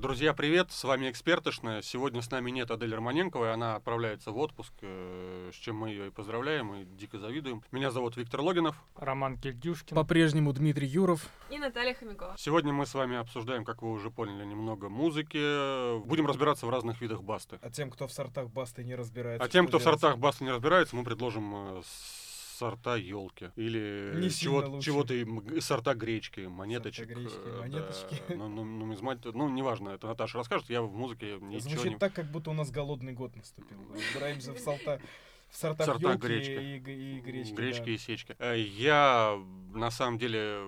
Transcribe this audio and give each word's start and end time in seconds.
Друзья, 0.00 0.32
привет! 0.32 0.72
С 0.72 0.84
вами 0.84 1.10
Экспертошная. 1.10 1.82
Сегодня 1.82 2.22
с 2.22 2.30
нами 2.30 2.50
нет 2.50 2.70
Адель 2.70 2.94
Романенковой. 2.94 3.52
Она 3.52 3.76
отправляется 3.76 4.30
в 4.30 4.38
отпуск, 4.38 4.72
э, 4.80 5.50
с 5.52 5.56
чем 5.56 5.76
мы 5.76 5.90
ее 5.90 6.06
и 6.06 6.10
поздравляем, 6.10 6.74
и 6.74 6.84
дико 6.86 7.18
завидуем. 7.18 7.62
Меня 7.70 7.90
зовут 7.90 8.16
Виктор 8.16 8.40
Логинов. 8.40 8.82
Роман 8.96 9.36
Кельдюшкин. 9.36 9.94
По-прежнему 9.94 10.54
Дмитрий 10.54 10.86
Юров. 10.86 11.28
И 11.50 11.58
Наталья 11.58 11.92
Хомякова. 11.92 12.34
Сегодня 12.38 12.72
мы 12.72 12.86
с 12.86 12.94
вами 12.94 13.18
обсуждаем, 13.18 13.66
как 13.66 13.82
вы 13.82 13.90
уже 13.90 14.10
поняли, 14.10 14.46
немного 14.46 14.88
музыки. 14.88 15.98
Будем 16.06 16.26
разбираться 16.26 16.64
в 16.64 16.70
разных 16.70 17.02
видах 17.02 17.22
басты. 17.22 17.58
А 17.60 17.68
тем, 17.68 17.90
кто 17.90 18.06
в 18.06 18.12
сортах 18.12 18.48
басты 18.48 18.82
не 18.82 18.94
разбирается. 18.94 19.44
А 19.44 19.50
тем, 19.50 19.66
кто 19.66 19.78
в 19.78 19.82
сортах 19.82 20.16
басты 20.16 20.44
не 20.44 20.50
разбирается, 20.50 20.96
мы 20.96 21.04
предложим 21.04 21.52
э, 21.54 21.82
сорта 22.60 22.96
елки 22.96 23.50
или 23.56 24.12
Не 24.16 24.30
чего, 24.30 24.80
чего-то 24.80 25.14
сорта 25.60 25.94
гречки, 25.94 26.40
монеточек. 26.40 27.08
Сорта 27.08 27.20
гречки, 27.20 27.38
э, 27.46 27.52
да, 27.52 27.60
монеточки. 27.60 28.22
ну, 28.36 28.48
ну, 28.48 28.64
нумизмати- 28.64 29.32
ну, 29.32 29.48
неважно, 29.48 29.90
это 29.90 30.06
Наташа 30.08 30.38
расскажет, 30.38 30.68
я 30.68 30.82
в 30.82 30.92
музыке 30.92 31.38
ничего 31.40 31.70
Звучит 31.70 31.92
не... 31.92 31.98
так, 31.98 32.12
как 32.12 32.30
будто 32.30 32.50
у 32.50 32.52
нас 32.52 32.70
голодный 32.70 33.14
год 33.14 33.34
наступил. 33.34 33.78
Разбираемся 33.94 34.52
в, 34.52 34.58
сорта, 34.58 35.00
в 35.48 35.56
сортах 35.56 35.86
Сортах 35.86 36.18
гречки. 36.18 36.50
и, 36.50 36.76
и- 36.76 37.16
и 37.16 37.20
гречки. 37.20 37.54
Гречки 37.54 37.84
да. 37.86 37.90
и 37.92 37.98
сечки. 37.98 38.36
Э, 38.38 38.58
Я, 38.58 39.42
на 39.72 39.90
самом 39.90 40.18
деле, 40.18 40.60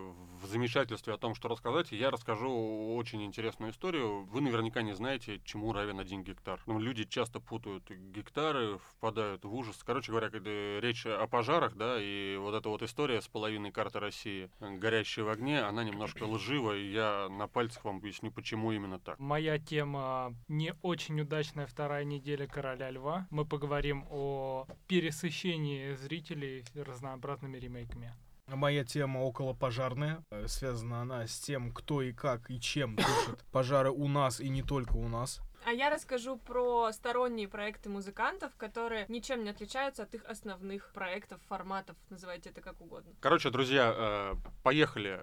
в 0.43 0.47
замешательстве 0.47 1.15
о 1.15 1.19
том, 1.19 1.35
что 1.35 1.49
рассказать, 1.49 1.93
я 1.93 2.11
расскажу 2.11 2.95
очень 2.97 3.23
интересную 3.25 3.73
историю. 3.73 4.25
Вы 4.25 4.41
наверняка 4.41 4.83
не 4.83 4.95
знаете, 4.95 5.41
чему 5.45 5.73
равен 5.73 6.01
один 6.01 6.25
гектар. 6.25 6.61
Ну, 6.67 6.79
люди 6.79 7.05
часто 7.05 7.41
путают 7.41 7.89
гектары, 7.91 8.79
впадают 8.79 9.45
в 9.45 9.55
ужас. 9.55 9.81
Короче 9.85 10.11
говоря, 10.11 10.31
когда 10.31 10.51
речь 10.81 11.07
о 11.07 11.27
пожарах, 11.27 11.77
да, 11.77 11.97
и 12.01 12.37
вот 12.37 12.55
эта 12.55 12.69
вот 12.69 12.83
история 12.83 13.21
с 13.21 13.29
половиной 13.29 13.71
карты 13.71 14.01
России, 14.01 14.51
горящая 14.61 15.25
в 15.25 15.29
огне, 15.29 15.61
она 15.61 15.85
немножко 15.85 16.25
лжива, 16.25 16.77
и 16.77 16.91
я 16.91 17.29
на 17.31 17.47
пальцах 17.47 17.85
вам 17.85 17.99
объясню, 17.99 18.33
почему 18.33 18.73
именно 18.73 18.99
так. 18.99 19.19
Моя 19.19 19.59
тема 19.59 20.35
не 20.49 20.75
очень 20.83 21.21
удачная 21.21 21.67
вторая 21.67 22.05
неделя 22.05 22.47
Короля 22.47 22.91
Льва. 22.91 23.27
Мы 23.31 23.45
поговорим 23.45 24.07
о 24.11 24.67
пересыщении 24.89 25.95
зрителей 25.95 26.65
разнообразными 26.75 27.59
ремейками. 27.59 28.13
Моя 28.55 28.85
тема 28.85 29.21
околопожарная. 29.27 30.25
Э, 30.31 30.47
Связана 30.47 31.03
она 31.03 31.27
с 31.27 31.39
тем, 31.39 31.73
кто 31.73 32.03
и 32.03 32.13
как 32.13 32.51
и 32.51 32.61
чем 32.61 32.97
тушит 32.97 33.45
пожары 33.51 33.91
у 33.91 34.09
нас 34.09 34.41
и 34.41 34.49
не 34.49 34.63
только 34.63 34.97
у 34.97 35.09
нас. 35.09 35.41
А 35.65 35.71
я 35.73 35.91
расскажу 35.91 36.37
про 36.37 36.93
сторонние 36.93 37.49
проекты 37.49 37.89
музыкантов, 37.89 38.53
которые 38.57 39.07
ничем 39.09 39.45
не 39.45 39.51
отличаются 39.51 40.03
от 40.03 40.15
их 40.15 40.25
основных 40.25 40.93
проектов, 40.93 41.41
форматов, 41.49 41.97
называйте 42.11 42.51
это 42.51 42.61
как 42.61 42.81
угодно. 42.81 43.13
Короче, 43.21 43.51
друзья, 43.51 43.95
э, 43.97 44.35
поехали. 44.63 45.21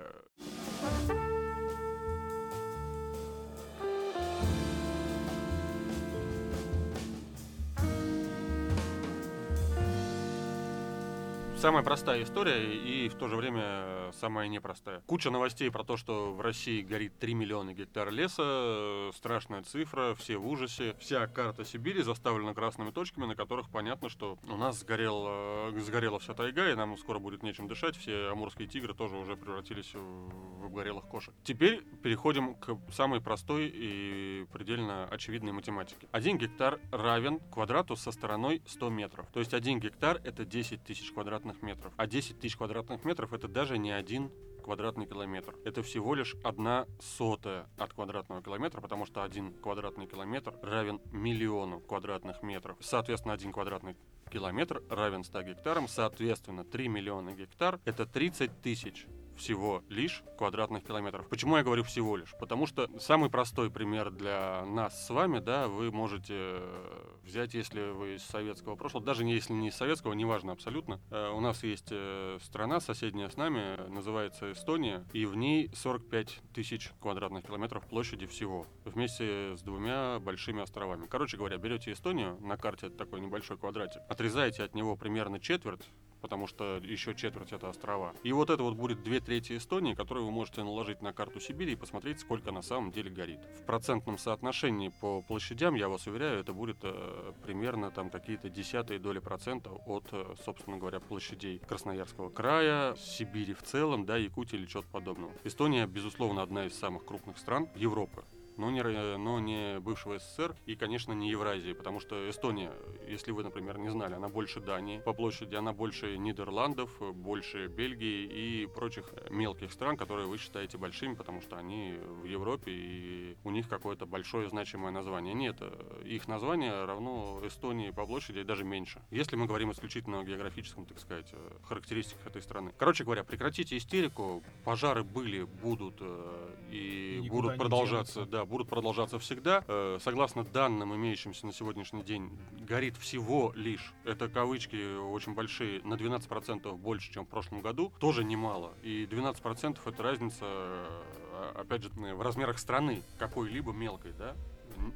Самая 11.60 11.84
простая 11.84 12.24
история 12.24 12.74
и 12.74 13.10
в 13.10 13.16
то 13.16 13.28
же 13.28 13.36
время 13.36 14.14
самая 14.14 14.48
непростая. 14.48 15.02
Куча 15.02 15.30
новостей 15.30 15.70
про 15.70 15.84
то, 15.84 15.98
что 15.98 16.32
в 16.32 16.40
России 16.40 16.82
горит 16.82 17.20
3 17.20 17.34
миллиона 17.34 17.74
гектар 17.74 18.12
леса, 18.12 18.44
э, 18.46 19.12
страшная 19.14 19.64
цифра, 19.64 20.16
все 20.16 20.38
в 20.38 20.48
ужасе. 20.48 20.96
Вся 21.02 21.28
карта 21.28 21.66
Сибири 21.66 22.02
заставлена 22.02 22.54
красными 22.54 22.92
точками, 22.92 23.26
на 23.26 23.36
которых 23.36 23.70
понятно, 23.70 24.08
что 24.08 24.40
у 24.48 24.56
нас 24.56 24.80
сгорел, 24.80 25.26
э, 25.28 25.80
сгорела 25.82 26.20
вся 26.20 26.34
тайга, 26.34 26.72
и 26.72 26.76
нам 26.76 26.98
скоро 26.98 27.20
будет 27.20 27.44
нечем 27.44 27.68
дышать. 27.68 27.98
Все 27.98 28.30
амурские 28.32 28.70
тигры 28.70 28.94
тоже 28.94 29.18
уже 29.18 29.36
превратились 29.36 29.94
в 29.94 30.66
обгорелых 30.66 31.08
кошек. 31.08 31.34
Теперь 31.44 31.82
переходим 32.02 32.56
к 32.56 32.78
самой 32.94 33.20
простой 33.20 33.68
и 33.68 34.46
предельно 34.54 35.10
очевидной 35.10 35.52
математике. 35.52 36.08
Один 36.14 36.38
гектар 36.38 36.80
равен 36.94 37.42
квадрату 37.52 37.98
со 37.98 38.14
стороной 38.14 38.62
100 38.66 38.90
метров. 38.92 39.28
То 39.34 39.42
есть 39.42 39.54
один 39.54 39.82
гектар 39.82 40.22
это 40.24 40.46
10 40.46 40.86
тысяч 40.86 41.12
квадратных 41.12 41.49
метров. 41.62 41.94
А 41.98 42.08
10 42.08 42.40
тысяч 42.40 42.56
квадратных 42.56 43.04
метров 43.06 43.34
это 43.34 43.48
даже 43.48 43.78
не 43.78 43.92
один 43.92 44.32
квадратный 44.64 45.08
километр. 45.08 45.56
Это 45.66 45.82
всего 45.82 46.14
лишь 46.14 46.36
одна 46.44 46.86
сотая 47.00 47.68
от 47.78 47.94
квадратного 47.94 48.44
километра, 48.44 48.82
потому 48.82 49.06
что 49.06 49.24
один 49.24 49.54
квадратный 49.54 50.08
километр 50.08 50.54
равен 50.62 51.02
миллиону 51.12 51.80
квадратных 51.80 52.44
метров. 52.44 52.78
Соответственно, 52.80 53.34
один 53.34 53.52
квадратный 53.52 53.96
километр 54.32 54.84
равен 54.90 55.24
100 55.24 55.42
гектарам, 55.42 55.88
соответственно, 55.88 56.64
3 56.64 56.88
миллиона 56.88 57.32
гектар 57.32 57.80
это 57.86 58.06
30 58.06 58.62
тысяч 58.62 59.08
всего 59.40 59.84
лишь 59.90 60.24
квадратных 60.38 60.84
километров. 60.84 61.28
Почему 61.28 61.58
я 61.58 61.64
говорю 61.64 61.84
всего 61.84 62.16
лишь? 62.16 62.34
Потому 62.40 62.68
что 62.68 62.88
самый 63.00 63.30
простой 63.30 63.72
пример 63.72 64.12
для 64.12 64.64
нас 64.66 65.06
с 65.06 65.10
вами, 65.10 65.40
да, 65.40 65.68
вы 65.68 65.92
можете 65.92 66.34
э, 66.36 67.16
взять, 67.24 67.54
если 67.54 67.92
вы 67.92 68.16
из 68.16 68.24
советского 68.24 68.76
прошлого, 68.76 69.06
даже 69.06 69.24
если 69.24 69.54
не 69.54 69.70
из 69.70 69.76
советского, 69.76 70.14
неважно 70.14 70.52
абсолютно. 70.52 71.00
Э, 71.10 71.32
У 71.32 71.40
нас 71.40 71.64
есть 71.64 71.88
э, 71.92 72.38
страна 72.42 72.80
соседняя 72.80 73.30
с 73.30 73.38
нами, 73.38 73.90
называется 73.90 74.52
Эстония, 74.52 75.06
и 75.14 75.26
в 75.26 75.36
ней 75.36 75.72
45 75.74 76.40
тысяч 76.54 76.92
квадратных 77.02 77.46
километров 77.46 77.88
площади 77.88 78.28
всего, 78.28 78.66
вместе 78.86 79.56
с 79.56 79.62
двумя 79.62 80.20
большими 80.20 80.62
островами. 80.62 81.08
Короче 81.08 81.38
говоря, 81.38 81.58
берете 81.58 81.92
Эстонию, 81.92 82.38
на 82.42 82.58
карте 82.58 82.90
такой 82.90 83.22
небольшой 83.22 83.58
квадратик, 83.58 84.02
отрезаете 84.10 84.64
от 84.64 84.76
него 84.76 84.96
примерно 84.96 85.40
четверть, 85.40 85.90
потому 86.22 86.48
что 86.48 86.78
еще 86.78 87.16
четверть 87.16 87.54
это 87.54 87.70
острова. 87.70 88.14
И 88.24 88.32
вот 88.32 88.50
это 88.50 88.64
вот 88.64 88.76
будет 88.76 89.04
две 89.04 89.20
трети 89.20 89.58
Эстонии, 89.58 89.94
которые 89.94 90.26
вы 90.26 90.32
можете 90.32 90.64
наложить 90.64 91.02
на 91.02 91.14
карту 91.14 91.40
Сибири 91.40 91.74
и 91.74 91.76
посмотреть, 91.76 92.20
сколько 92.20 92.52
на 92.52 92.62
самом 92.62 92.92
деле 92.92 93.10
горит. 93.10 93.40
В 93.62 93.66
процентном 93.66 94.18
соотношении 94.18 94.92
по 95.02 95.22
площадям, 95.22 95.76
я 95.76 95.90
вас 95.90 96.08
уверяю, 96.08 96.40
это 96.40 96.54
будет 96.54 96.78
э, 96.84 97.34
примерно 97.44 97.92
там 97.92 98.10
какие-то 98.10 98.50
десятые 98.50 99.00
доли 99.00 99.20
процента 99.20 99.70
от, 99.70 100.06
э, 100.12 100.36
собственно 100.46 100.78
говоря, 100.78 101.00
площадей 101.00 101.60
Красноярского 101.60 102.30
края, 102.30 102.96
Сибири 102.96 103.54
в 103.54 103.64
целом, 103.64 104.06
да, 104.06 104.18
Якутии 104.18 104.56
или 104.56 104.66
чего-то 104.66 104.90
подобного. 104.90 105.32
Эстония, 105.44 105.88
безусловно, 105.88 106.42
одна 106.42 106.66
из 106.66 106.78
самых 106.78 107.06
крупных 107.06 107.38
стран 107.38 107.68
Европы 107.76 108.24
но 108.60 108.70
не, 108.70 108.84
но 109.18 109.40
не 109.40 109.80
бывшего 109.80 110.20
СССР 110.20 110.56
и, 110.66 110.76
конечно, 110.76 111.14
не 111.14 111.30
Евразии, 111.30 111.74
потому 111.74 112.00
что 112.00 112.30
Эстония, 112.30 112.72
если 113.08 113.32
вы, 113.32 113.44
например, 113.44 113.78
не 113.78 113.90
знали, 113.90 114.14
она 114.14 114.28
больше 114.28 114.60
Дании 114.60 115.00
по 115.00 115.14
площади, 115.14 115.56
она 115.56 115.72
больше 115.72 116.18
Нидерландов, 116.18 116.92
больше 117.14 117.68
Бельгии 117.68 118.26
и 118.26 118.68
прочих 118.68 119.14
мелких 119.30 119.72
стран, 119.72 119.96
которые 119.96 120.28
вы 120.28 120.38
считаете 120.38 120.78
большими, 120.78 121.16
потому 121.16 121.42
что 121.42 121.58
они 121.58 121.94
в 122.22 122.26
Европе 122.26 122.72
и 122.72 123.38
у 123.46 123.52
них 123.52 123.70
какое-то 123.70 124.06
большое 124.06 124.50
значимое 124.50 124.92
название. 124.92 125.34
Нет, 125.34 125.62
их 126.04 126.28
название 126.28 126.86
равно 126.86 127.40
Эстонии 127.46 127.92
по 127.92 128.06
площади 128.06 128.40
и 128.40 128.44
даже 128.44 128.66
меньше. 128.66 129.02
Если 129.10 129.38
мы 129.38 129.46
говорим 129.46 129.72
исключительно 129.72 130.20
о 130.20 130.24
географическом, 130.26 130.86
так 130.86 131.00
сказать, 131.00 131.34
характеристиках 131.64 132.28
этой 132.28 132.42
страны. 132.42 132.74
Короче 132.78 133.06
говоря, 133.06 133.24
прекратите 133.24 133.78
истерику, 133.78 134.44
пожары 134.66 135.04
были, 135.04 135.44
будут 135.44 135.96
э, 136.02 136.56
и, 136.72 137.20
никуда 137.24 137.42
будут 137.42 137.58
продолжаться, 137.58 138.26
да, 138.26 138.46
будут 138.50 138.68
продолжаться 138.68 139.20
всегда. 139.20 139.64
Э, 139.68 139.98
Согласно 140.02 140.44
данным, 140.44 140.96
имеющимся 140.96 141.46
на 141.46 141.54
сегодняшний 141.54 142.04
день, 142.04 142.38
горит 142.60 142.98
всего 142.98 143.54
лишь, 143.56 143.94
это 144.04 144.28
кавычки 144.28 144.98
очень 144.98 145.34
большие, 145.34 145.82
на 145.84 145.94
12% 145.94 146.76
больше, 146.76 147.14
чем 147.14 147.26
в 147.26 147.30
прошлом 147.30 147.62
году. 147.62 147.94
Тоже 148.00 148.24
немало. 148.24 148.74
И 148.84 149.06
12% 149.06 149.78
это 149.86 150.04
разница, 150.04 150.46
э, 150.46 151.52
опять 151.56 151.84
же, 151.84 151.90
в 151.90 152.22
размерах 152.22 152.60
страны 152.60 153.04
какой-либо 153.18 153.72
мелкой, 153.72 154.14
да? 154.18 154.36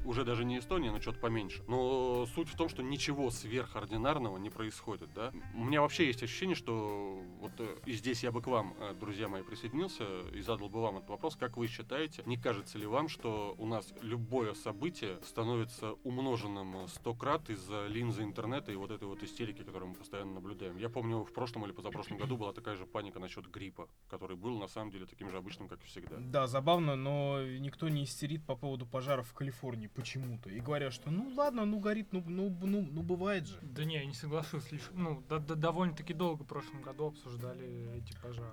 Уже 0.04 0.24
даже 0.24 0.44
не 0.44 0.58
Эстония, 0.58 0.90
но 0.90 1.00
что-то 1.00 1.18
поменьше. 1.18 1.62
Но 1.66 2.26
суть 2.34 2.48
в 2.48 2.56
том, 2.56 2.68
что 2.68 2.82
ничего 2.82 3.30
сверхординарного 3.30 4.38
не 4.38 4.50
происходит, 4.50 5.12
да? 5.14 5.32
У 5.54 5.64
меня 5.64 5.80
вообще 5.80 6.06
есть 6.06 6.22
ощущение, 6.22 6.54
что 6.54 7.22
вот 7.40 7.52
э, 7.58 7.76
и 7.86 7.92
здесь 7.92 8.22
я 8.22 8.32
бы 8.32 8.42
к 8.42 8.46
вам, 8.46 8.74
э, 8.78 8.94
друзья 8.94 9.28
мои, 9.28 9.42
присоединился 9.42 10.04
и 10.32 10.40
задал 10.40 10.68
бы 10.68 10.80
вам 10.80 10.98
этот 10.98 11.10
вопрос. 11.10 11.36
Как 11.36 11.56
вы 11.56 11.66
считаете, 11.66 12.22
не 12.26 12.36
кажется 12.36 12.78
ли 12.78 12.86
вам, 12.86 13.08
что 13.08 13.54
у 13.58 13.66
нас 13.66 13.92
любое 14.00 14.54
событие 14.54 15.18
становится 15.22 15.92
умноженным 16.04 16.84
э, 16.84 16.88
сто 16.88 17.14
крат 17.14 17.50
из-за 17.50 17.86
линзы 17.86 18.22
интернета 18.22 18.72
и 18.72 18.76
вот 18.76 18.90
этой 18.90 19.06
вот 19.08 19.22
истерики, 19.22 19.62
которую 19.62 19.90
мы 19.90 19.94
постоянно 19.94 20.34
наблюдаем? 20.34 20.76
Я 20.76 20.88
помню, 20.88 21.24
в 21.24 21.32
прошлом 21.32 21.64
или 21.66 21.72
позапрошлом 21.72 22.18
году 22.18 22.36
была 22.36 22.52
такая 22.52 22.76
же 22.76 22.86
паника 22.86 23.18
насчет 23.18 23.50
гриппа, 23.50 23.88
который 24.08 24.36
был 24.36 24.58
на 24.58 24.66
самом 24.66 24.90
деле 24.90 25.06
таким 25.06 25.30
же 25.30 25.36
обычным, 25.36 25.68
как 25.68 25.82
и 25.82 25.86
всегда. 25.86 26.16
Да, 26.18 26.46
забавно, 26.46 26.96
но 26.96 27.42
никто 27.44 27.88
не 27.88 28.04
истерит 28.04 28.44
по 28.44 28.56
поводу 28.56 28.86
пожаров 28.86 29.28
в 29.28 29.34
Калифорнии 29.34 29.73
почему-то. 29.88 30.48
И 30.50 30.60
говорят, 30.60 30.92
что 30.92 31.10
ну 31.10 31.32
ладно, 31.36 31.64
ну 31.64 31.78
горит, 31.80 32.08
ну, 32.12 32.22
ну, 32.26 32.56
ну, 32.62 32.86
ну 32.90 33.02
бывает 33.02 33.46
же. 33.46 33.58
Да 33.62 33.84
не, 33.84 33.94
я 33.96 34.04
не 34.04 34.14
соглашусь. 34.14 34.70
Лишь, 34.72 34.90
ну, 34.92 35.22
да- 35.28 35.38
да- 35.38 35.54
довольно-таки 35.54 36.14
долго 36.14 36.42
в 36.44 36.46
прошлом 36.46 36.82
году 36.82 37.06
обсуждали 37.06 37.96
эти 37.98 38.16
пожары. 38.20 38.50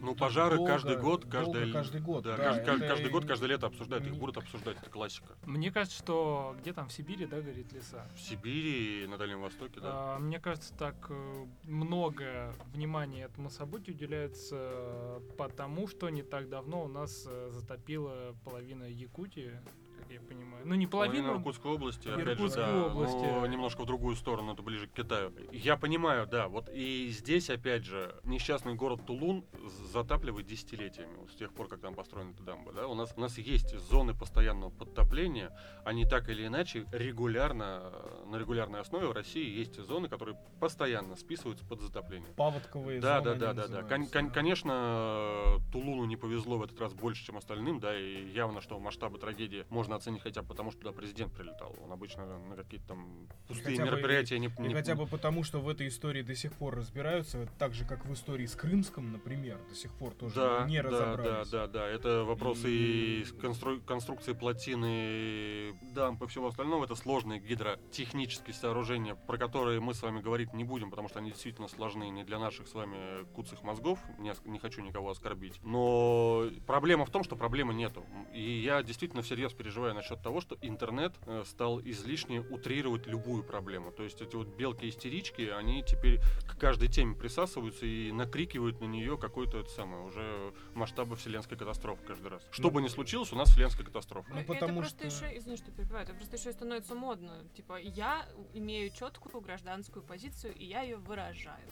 Ну, 0.00 0.14
пожары 0.16 0.56
долго- 0.56 0.72
каждый 0.72 0.96
год, 0.96 1.20
долго 1.20 1.30
каждое... 1.30 1.72
каждый 1.72 2.00
год. 2.00 2.24
Да, 2.24 2.36
да, 2.36 2.42
каждый, 2.42 2.64
каждый- 2.66 2.84
это 2.84 2.94
каждый 2.94 3.10
год, 3.12 3.24
каждое 3.26 3.46
лето 3.50 3.66
обсуждают, 3.68 4.04
их 4.06 4.16
будут 4.16 4.36
обсуждать, 4.36 4.76
это 4.76 4.90
классика. 4.90 5.34
Мне 5.44 5.70
кажется, 5.70 5.96
что 5.96 6.56
где 6.60 6.72
там 6.72 6.88
в 6.88 6.92
Сибири, 6.92 7.26
да, 7.26 7.40
горит 7.40 7.72
леса. 7.72 8.06
В 8.16 8.20
Сибири 8.20 9.04
и 9.04 9.06
на 9.06 9.16
Дальнем 9.16 9.40
Востоке, 9.40 9.80
да. 9.80 10.16
А, 10.16 10.18
Мне 10.18 10.40
кажется, 10.40 10.74
так 10.74 11.06
э, 11.10 11.46
много 11.62 12.52
внимания 12.72 13.22
этому 13.22 13.50
событию 13.50 13.94
уделяется 13.94 14.56
э, 14.58 15.20
потому, 15.38 15.86
что 15.86 16.10
не 16.10 16.22
так 16.22 16.48
давно 16.48 16.84
у 16.84 16.88
нас 16.88 17.24
э, 17.28 17.50
затопило 17.52 18.34
половина 18.44 18.84
Якутии. 18.84 19.52
Как 19.96 20.10
я 20.10 20.20
понимаю. 20.20 20.62
Ну, 20.66 20.74
не 20.74 20.86
Половина 20.86 21.24
половину. 21.24 21.38
Иркутской 21.40 21.72
области, 21.72 22.08
опять 22.08 22.38
же, 22.38 22.48
да, 22.50 22.86
области. 22.86 23.16
но 23.16 23.46
немножко 23.46 23.82
в 23.82 23.86
другую 23.86 24.16
сторону, 24.16 24.54
это 24.54 24.62
ближе 24.62 24.86
к 24.86 24.92
Китаю. 24.92 25.32
Я 25.52 25.76
понимаю, 25.76 26.26
да, 26.26 26.48
вот 26.48 26.70
и 26.72 27.08
здесь, 27.10 27.50
опять 27.50 27.84
же, 27.84 28.14
несчастный 28.24 28.74
город 28.74 29.04
Тулун 29.06 29.44
затапливает 29.92 30.46
десятилетиями, 30.46 31.14
вот 31.18 31.30
с 31.30 31.34
тех 31.34 31.52
пор, 31.52 31.68
как 31.68 31.80
там 31.80 31.94
построена 31.94 32.30
эта 32.30 32.42
дамба, 32.42 32.72
да, 32.72 32.86
у 32.88 32.94
нас, 32.94 33.12
у 33.14 33.20
нас 33.20 33.36
есть 33.36 33.76
зоны 33.90 34.14
постоянного 34.14 34.70
подтопления, 34.70 35.54
они 35.84 36.06
так 36.06 36.30
или 36.30 36.46
иначе 36.46 36.86
регулярно, 36.92 37.92
на 38.26 38.36
регулярной 38.36 38.80
основе 38.80 39.06
в 39.06 39.12
России 39.12 39.46
есть 39.58 39.78
зоны, 39.84 40.08
которые 40.08 40.38
постоянно 40.60 41.14
списываются 41.16 41.66
под 41.66 41.82
затопление. 41.82 42.32
Паводковые 42.36 43.00
Да, 43.00 43.20
зоны 43.22 43.36
да, 43.36 43.52
да, 43.52 43.68
да, 43.68 43.68
да. 43.68 43.82
Кон- 43.82 44.06
кон- 44.06 44.28
да. 44.28 44.32
конечно, 44.32 45.60
Тулуну 45.72 46.06
не 46.06 46.16
повезло 46.16 46.56
в 46.56 46.62
этот 46.62 46.80
раз 46.80 46.94
больше, 46.94 47.24
чем 47.26 47.36
остальным, 47.36 47.80
да, 47.80 47.94
и 47.98 48.30
явно, 48.30 48.62
что 48.62 48.78
масштабы 48.78 49.18
трагедии 49.18 49.66
можно 49.68 49.83
оценить 49.92 50.22
хотя 50.22 50.42
бы 50.42 50.48
потому, 50.48 50.70
что 50.70 50.80
туда 50.80 50.92
президент 50.92 51.32
прилетал. 51.32 51.74
Он 51.84 51.92
обычно 51.92 52.38
на 52.38 52.56
какие-то 52.56 52.88
там 52.88 53.28
пустые 53.48 53.76
хотя 53.76 53.84
бы- 53.84 53.90
мероприятия 53.96 54.38
не, 54.38 54.46
И 54.46 54.62
не- 54.62 54.74
хотя 54.74 54.94
бы 54.94 55.06
потому, 55.06 55.42
что 55.42 55.60
в 55.60 55.68
этой 55.68 55.88
истории 55.88 56.22
до 56.22 56.34
сих 56.34 56.52
пор 56.54 56.76
разбираются, 56.76 57.46
так 57.58 57.74
же, 57.74 57.84
как 57.84 58.06
в 58.06 58.12
истории 58.14 58.46
с 58.46 58.54
Крымском, 58.56 59.12
например, 59.12 59.58
до 59.68 59.74
сих 59.74 59.92
пор 59.92 60.14
тоже 60.14 60.36
Да, 60.36 60.64
не 60.66 60.82
да, 60.82 60.88
разобрались. 60.88 61.50
да, 61.50 61.66
да, 61.66 61.72
да. 61.72 61.88
Это 61.88 62.24
вопросы 62.24 62.70
и, 62.70 63.20
И- 63.22 63.24
констру- 63.40 63.80
конструкции 63.80 64.32
плотины, 64.32 65.74
дамб 65.94 66.22
и 66.22 66.26
всего 66.26 66.48
остального. 66.48 66.84
Это 66.84 66.94
сложные 66.94 67.40
гидротехнические 67.40 68.54
сооружения, 68.54 69.14
про 69.14 69.38
которые 69.38 69.80
мы 69.80 69.94
с 69.94 70.02
вами 70.02 70.20
говорить 70.20 70.52
не 70.54 70.64
будем, 70.64 70.90
потому 70.90 71.08
что 71.08 71.18
они 71.18 71.30
действительно 71.30 71.68
сложны 71.68 72.08
не 72.10 72.24
для 72.24 72.38
наших 72.38 72.68
с 72.68 72.74
вами 72.74 73.24
куцых 73.34 73.62
мозгов. 73.62 73.98
Не, 74.18 74.32
не 74.44 74.58
хочу 74.58 74.80
никого 74.82 75.10
оскорбить. 75.10 75.60
Но 75.62 76.46
проблема 76.66 77.04
в 77.04 77.10
том, 77.10 77.24
что 77.24 77.36
проблемы 77.36 77.74
нету. 77.74 78.04
И 78.32 78.40
я 78.60 78.82
действительно 78.82 79.22
всерьез 79.22 79.52
переживаю 79.52 79.73
насчет 79.80 80.22
того, 80.22 80.40
что 80.40 80.56
интернет 80.62 81.14
э, 81.26 81.42
стал 81.46 81.80
излишне 81.80 82.40
утрировать 82.40 83.06
любую 83.06 83.42
проблему. 83.44 83.92
То 83.92 84.02
есть 84.02 84.20
эти 84.20 84.36
вот 84.36 84.48
белки-истерички, 84.48 85.42
они 85.50 85.82
теперь 85.82 86.20
к 86.48 86.58
каждой 86.58 86.88
теме 86.88 87.14
присасываются 87.14 87.86
и 87.86 88.12
накрикивают 88.12 88.80
на 88.80 88.84
нее 88.86 89.16
какой-то 89.18 89.58
это 89.58 89.70
самое 89.70 90.02
уже 90.04 90.52
масштабы 90.74 91.16
вселенской 91.16 91.56
катастрофы 91.56 92.04
каждый 92.04 92.28
раз. 92.28 92.42
Что 92.50 92.64
Ну, 92.64 92.70
бы 92.70 92.82
ни 92.82 92.88
случилось, 92.88 93.32
у 93.32 93.36
нас 93.36 93.50
вселенская 93.50 93.84
катастрофа. 93.86 94.30
Ну, 94.32 94.38
это 94.40 94.52
потому 94.54 94.80
просто 94.80 95.10
что- 95.10 95.26
еще, 95.26 95.38
извини, 95.38 95.56
что 95.56 95.70
перебиваю, 95.70 96.04
это 96.04 96.14
просто 96.14 96.36
еще 96.36 96.52
становится 96.52 96.94
модно. 96.94 97.44
Типа, 97.54 97.78
я 97.80 98.26
имею 98.54 98.90
четкую 98.90 99.40
гражданскую 99.40 100.02
позицию, 100.04 100.54
и 100.54 100.64
я 100.64 100.82
ее 100.82 100.96
выражаю. 100.96 101.68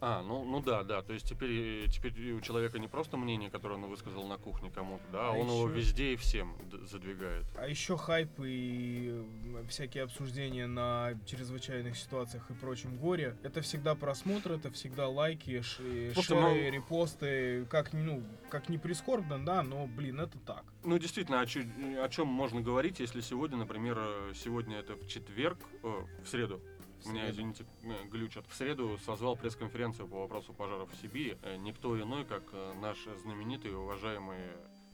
А, 0.00 0.22
ну, 0.22 0.44
ну 0.44 0.60
да, 0.60 0.82
да. 0.82 1.02
То 1.02 1.12
есть 1.14 1.26
теперь, 1.26 1.84
э, 1.84 1.88
теперь 1.88 2.32
у 2.32 2.40
человека 2.40 2.78
не 2.78 2.88
просто 2.88 3.16
мнение, 3.16 3.50
которое 3.50 3.76
он 3.76 3.86
высказал 3.86 4.26
на 4.26 4.36
кухне 4.36 4.70
кому-то, 4.70 5.02
да, 5.12 5.28
а 5.28 5.28
А 5.28 5.32
он 5.32 5.46
его 5.46 5.68
еще- 5.68 5.76
везде 5.78 6.12
и 6.12 6.16
всем 6.16 6.54
задвигает. 6.86 7.44
А 7.56 7.66
еще 7.66 7.96
хайп 7.96 8.28
и 8.40 9.24
всякие 9.68 10.04
обсуждения 10.04 10.66
на 10.66 11.14
чрезвычайных 11.26 11.96
ситуациях 11.96 12.50
и 12.50 12.54
прочем 12.54 12.96
горе. 12.98 13.36
Это 13.42 13.60
всегда 13.62 13.94
просмотр, 13.94 14.52
это 14.52 14.70
всегда 14.70 15.08
лайки, 15.08 15.60
ш- 15.62 15.82
и 15.82 16.12
Слушай, 16.12 16.28
шеры, 16.28 16.40
ну- 16.40 16.70
репосты. 16.72 17.64
Как, 17.70 17.92
ну, 17.94 18.22
как 18.50 18.68
не 18.68 18.76
прискорбно, 18.78 19.42
да, 19.44 19.62
но, 19.62 19.86
блин, 19.86 20.20
это 20.20 20.38
так. 20.38 20.64
Ну, 20.82 20.98
действительно, 20.98 21.40
о, 21.40 21.46
чё- 21.46 21.62
о 22.02 22.08
чем 22.10 22.26
можно 22.28 22.60
говорить, 22.60 23.00
если 23.00 23.22
сегодня, 23.22 23.56
например, 23.56 23.96
э, 23.98 24.32
сегодня 24.34 24.76
это 24.78 24.94
в 24.96 25.06
четверг, 25.06 25.58
э, 25.82 25.88
в 26.22 26.28
среду, 26.28 26.60
В 27.04 27.08
Меня, 27.12 27.30
извините, 27.30 27.66
э, 27.82 28.04
глючат. 28.08 28.46
В 28.46 28.54
среду 28.54 28.98
созвал 29.04 29.36
пресс-конференцию 29.36 30.08
по 30.08 30.20
вопросу 30.20 30.54
пожаров 30.54 30.90
в 30.90 30.96
Сибири. 30.96 31.36
Э, 31.42 31.56
Никто 31.56 32.00
иной, 32.00 32.24
как 32.24 32.42
э, 32.52 32.72
наш 32.80 33.04
знаменитый 33.22 33.72
и 33.72 33.74
уважаемый, 33.74 34.38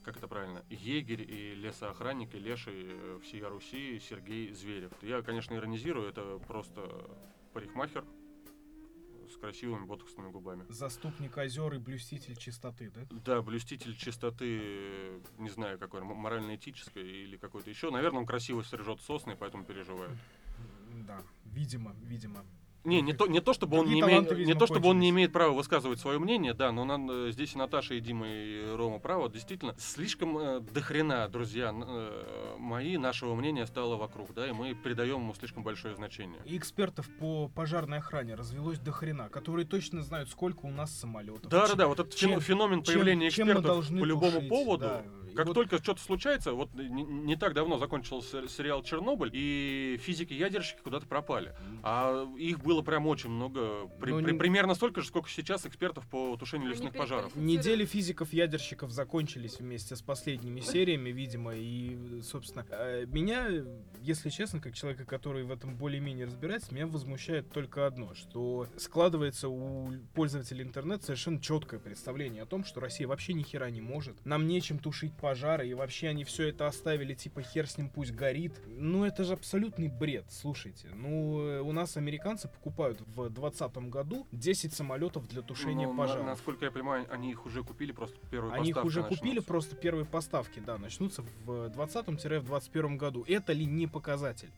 как 0.03 0.17
это 0.17 0.27
правильно, 0.27 0.65
егерь 0.71 1.23
и 1.23 1.55
лесоохранник, 1.55 2.35
и 2.35 2.39
леший 2.39 3.21
всей 3.21 3.43
Руси 3.43 4.01
Сергей 4.01 4.53
Зверев. 4.53 4.93
Я, 5.03 5.23
конечно, 5.23 5.55
иронизирую, 5.55 6.09
это 6.09 6.39
просто 6.47 7.09
парикмахер 7.53 8.05
с 9.31 9.37
красивыми 9.37 9.85
ботоксными 9.85 10.31
губами. 10.31 10.67
Заступник 10.69 11.39
озер 11.39 11.75
и 11.75 11.79
блюститель 11.79 12.37
чистоты, 12.37 12.91
да? 12.91 13.03
Да, 13.25 13.43
блюститель 13.43 13.97
чистоты, 13.97 15.23
не 15.39 15.51
знаю, 15.51 15.79
какой, 15.79 16.01
морально-этической 16.03 17.07
или 17.09 17.37
какой-то 17.37 17.71
еще. 17.71 17.91
Наверное, 17.91 18.21
он 18.21 18.27
красиво 18.27 18.63
стрижет 18.63 19.01
сосны, 19.01 19.37
поэтому 19.37 19.65
переживаю. 19.65 20.19
Да, 21.07 21.23
видимо, 21.45 21.95
видимо. 22.03 22.45
Не, 22.83 23.03
не 23.03 23.13
то, 23.13 23.27
не 23.27 23.41
то, 23.41 23.53
чтобы 23.53 23.79
он 23.79 23.91
не 23.91 24.01
имеет, 24.01 24.31
не 24.39 24.55
то, 24.55 24.67
чтобы 24.67 24.89
он 24.89 24.99
не 24.99 25.11
имеет 25.11 25.33
права 25.33 25.53
высказывать 25.53 26.01
свое 26.01 26.19
мнение, 26.19 26.55
да, 26.55 26.73
но 26.73 26.85
нам, 26.87 27.11
э, 27.11 27.31
здесь 27.31 27.55
и 27.55 27.59
Наташа, 27.59 27.93
и 27.93 28.01
Дима, 28.01 28.27
и 28.27 28.75
Рома 28.75 28.99
право, 28.99 29.29
действительно, 29.29 29.75
слишком 29.77 30.39
э, 30.39 30.61
дохрена, 30.61 31.29
друзья, 31.29 31.75
э, 31.75 32.57
мои, 32.59 32.97
нашего 32.97 33.35
мнения 33.35 33.67
стало 33.67 33.97
вокруг, 33.97 34.33
да, 34.33 34.49
и 34.49 34.53
мы 34.53 34.75
придаем 34.75 35.17
ему 35.17 35.35
слишком 35.35 35.63
большое 35.63 35.95
значение. 35.95 36.41
И 36.47 36.57
экспертов 36.57 37.07
по 37.19 37.49
пожарной 37.49 37.99
охране 37.99 38.35
развелось 38.35 38.79
до 38.79 38.93
хрена, 38.93 39.29
которые 39.29 39.67
точно 39.67 40.03
знают, 40.03 40.31
сколько 40.31 40.65
у 40.65 40.71
нас 40.71 40.91
самолетов. 40.91 41.51
Да, 41.51 41.63
да, 41.63 41.69
Чем- 41.69 41.77
да, 41.77 41.87
вот 41.87 42.01
этот 42.01 42.15
чем- 42.15 42.41
феномен 42.41 42.83
чем- 42.83 42.95
появления 42.95 43.31
чем 43.31 43.47
экспертов 43.49 43.73
должны 43.73 44.01
по 44.01 44.05
любому 44.07 44.49
поводу, 44.49 44.85
да. 44.87 45.05
Как 45.35 45.47
вот 45.47 45.55
только 45.55 45.79
что-то 45.79 46.01
случается, 46.01 46.53
вот 46.53 46.73
не, 46.75 47.03
не 47.05 47.37
так 47.37 47.55
давно 47.55 47.79
закончился 47.79 48.49
сериал 48.49 48.83
Чернобыль, 48.83 49.31
и 49.33 49.99
физики-ядерщики 50.03 50.81
куда-то 50.83 51.07
пропали. 51.07 51.55
А 51.83 52.27
их 52.39 52.61
было 52.61 52.83
прям 52.83 53.07
очень 53.07 53.31
много. 53.31 53.87
При- 54.01 54.11
Ну, 54.13 54.23
при- 54.23 54.33
не- 54.33 54.39
примерно 54.39 54.75
столько 54.75 55.01
же, 55.01 55.07
сколько 55.09 55.29
сейчас 55.29 55.67
экспертов 55.67 56.07
по 56.09 56.37
тушению 56.37 56.67
Они 56.69 56.75
лесных 56.75 56.93
пожаров. 56.93 57.33
переквалифицированы. 57.33 57.59
Недели 57.59 57.85
физиков-ядерщиков 57.85 58.91
закончились 58.91 59.59
вместе 59.61 59.97
с 59.97 60.03
последними 60.03 60.61
сериями, 60.61 61.11
видимо, 61.11 61.55
и, 61.55 62.21
собственно, 62.23 62.67
э, 62.71 63.07
меня, 63.07 63.47
если 64.03 64.31
честно, 64.31 64.61
как 64.61 64.75
человека, 64.75 65.05
который 65.05 65.45
в 65.45 65.51
этом 65.53 65.77
более-менее 65.77 66.27
разбирается, 66.27 66.75
меня 66.75 66.87
возмущает 66.87 67.51
только 67.53 67.87
одно, 67.87 68.15
что 68.15 68.67
складывается 68.77 69.49
у 69.49 69.93
пользователей 70.15 70.65
интернета 70.65 71.05
совершенно 71.07 71.41
четкое 71.41 71.81
представление 71.81 72.43
о 72.43 72.47
том, 72.47 72.65
что 72.65 72.81
Россия 72.81 73.07
вообще 73.07 73.33
ни 73.33 73.43
хера 73.43 73.71
не 73.71 73.81
может, 73.81 74.25
нам 74.27 74.47
нечем 74.47 74.79
тушить 74.79 75.13
пожары, 75.21 75.69
и 75.69 75.75
вообще 75.75 76.09
они 76.09 76.25
все 76.25 76.49
это 76.49 76.67
оставили, 76.67 77.15
типа, 77.15 77.43
хер 77.43 77.67
с 77.69 77.77
ним 77.79 77.91
пусть 77.91 78.13
горит. 78.13 78.61
Ну, 78.67 79.05
это 79.05 79.25
же 79.25 79.35
абсолютный 79.35 79.89
бред, 79.89 80.25
слушайте. 80.31 80.89
Ну, 80.95 81.41
э, 81.43 81.61
у 81.61 81.73
нас 81.73 81.97
американцы 81.97 82.49
покупают 82.49 83.01
в 83.03 83.29
2020 83.31 83.77
году 83.91 84.27
10 84.33 84.73
самолетов 84.73 85.29
для 85.29 85.43
тушения 85.43 85.87
Ну, 85.87 85.93
на- 85.93 85.99
пожаров. 85.99 86.27
насколько 86.27 86.65
я 86.65 86.71
понимаю, 86.71 87.07
они 87.11 87.31
их 87.31 87.47
уже 87.47 87.63
купили, 87.63 87.93
просто 87.93 88.17
первые 88.31 88.55
Они 88.55 88.71
их 88.71 88.75
поставки 88.77 88.87
уже 88.89 89.03
купили, 89.03 89.29
начнутся. 89.29 89.49
просто 89.49 89.77
первые 89.77 90.05
поставки, 90.07 90.61
да, 90.61 90.79
начнутся 90.79 91.23
в 91.45 91.69
20-21 91.71 92.97
году. 92.97 93.25
Это 93.29 93.53
ли 93.53 93.65
не 93.67 93.87
показатель? 93.87 94.51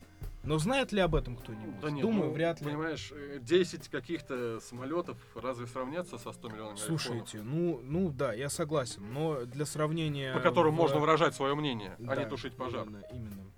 Но 0.44 0.58
знает 0.58 0.93
ли 0.93 1.01
об 1.01 1.15
этом 1.15 1.37
кто-нибудь? 1.37 1.81
Да 1.81 1.91
нет, 1.91 2.03
Думаю, 2.03 2.27
ну, 2.29 2.32
вряд 2.32 2.61
ли. 2.61 2.67
Понимаешь, 2.67 3.13
э, 3.13 3.39
10 3.41 3.89
каких-то 3.89 4.58
самолетов 4.61 5.17
разве 5.34 5.67
сравнятся 5.67 6.19
со 6.19 6.32
100 6.32 6.49
миллионами 6.49 6.81
айфонов, 6.81 7.03
Слушайте, 7.03 7.43
ну, 7.43 7.81
ну 7.84 8.11
да, 8.11 8.32
я 8.32 8.49
согласен, 8.49 9.03
но 9.13 9.44
для 9.44 9.65
сравнения... 9.67 10.34
по 10.34 10.41
которым 10.41 10.75
в- 10.75 10.79
можно 10.79 10.99
выражать 10.99 11.34
свое 11.34 11.55
мнение, 11.55 11.94
а 11.99 12.17
не 12.17 12.25
Да, 12.25 12.29
тушить 12.29 12.56
пожар. 12.56 12.87
Именно, 12.87 13.03
именно. 13.13 13.53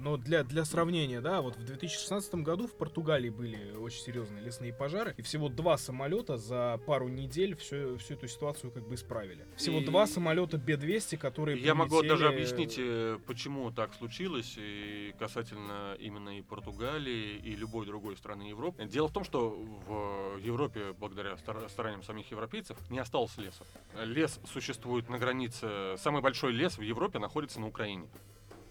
Но 0.00 0.16
для, 0.16 0.44
для 0.44 0.64
сравнения, 0.64 1.20
да, 1.20 1.40
вот 1.40 1.56
в 1.56 1.64
2016 1.64 2.34
году 2.36 2.66
в 2.66 2.74
Португалии 2.76 3.30
были 3.30 3.72
очень 3.76 4.00
серьезные 4.02 4.42
лесные 4.42 4.72
пожары, 4.72 5.14
и 5.16 5.22
всего 5.22 5.48
два 5.48 5.76
самолета 5.78 6.36
за 6.36 6.80
пару 6.86 7.08
недель 7.08 7.56
всю, 7.56 7.96
всю 7.98 8.14
эту 8.14 8.28
ситуацию 8.28 8.70
как 8.70 8.86
бы 8.88 8.94
исправили. 8.94 9.46
Всего 9.56 9.80
И- 9.80 9.84
два 9.84 10.06
самолета 10.06 10.58
Б-200, 10.58 11.16
которые 11.16 11.58
Я 11.58 11.74
могу 11.74 12.02
даже 12.02 12.26
прилетели- 12.28 12.34
объяснить, 12.34 12.74
э, 12.78 13.18
почему 13.26 13.70
так 13.70 13.94
случилось, 13.94 14.54
и 14.58 15.14
касательно 15.18 15.94
именно 15.98 16.38
и 16.38 16.42
Португалии, 16.42 17.36
и 17.36 17.56
любой 17.56 17.86
другой 17.86 18.16
страны 18.16 18.42
Европы. 18.44 18.84
Дело 18.86 19.08
в 19.08 19.12
том, 19.12 19.24
что 19.24 19.50
в 19.50 20.38
Европе, 20.38 20.92
благодаря 20.98 21.36
стар- 21.36 21.68
стараниям 21.68 22.02
самих 22.02 22.30
европейцев, 22.30 22.76
не 22.90 22.98
осталось 22.98 23.36
леса. 23.38 23.64
Лес 24.04 24.40
существует 24.52 25.08
на 25.08 25.18
границе... 25.18 25.96
Самый 25.98 26.22
большой 26.22 26.52
лес 26.52 26.78
в 26.78 26.82
Европе 26.82 27.18
находится 27.18 27.60
на 27.60 27.66
Украине. 27.68 28.06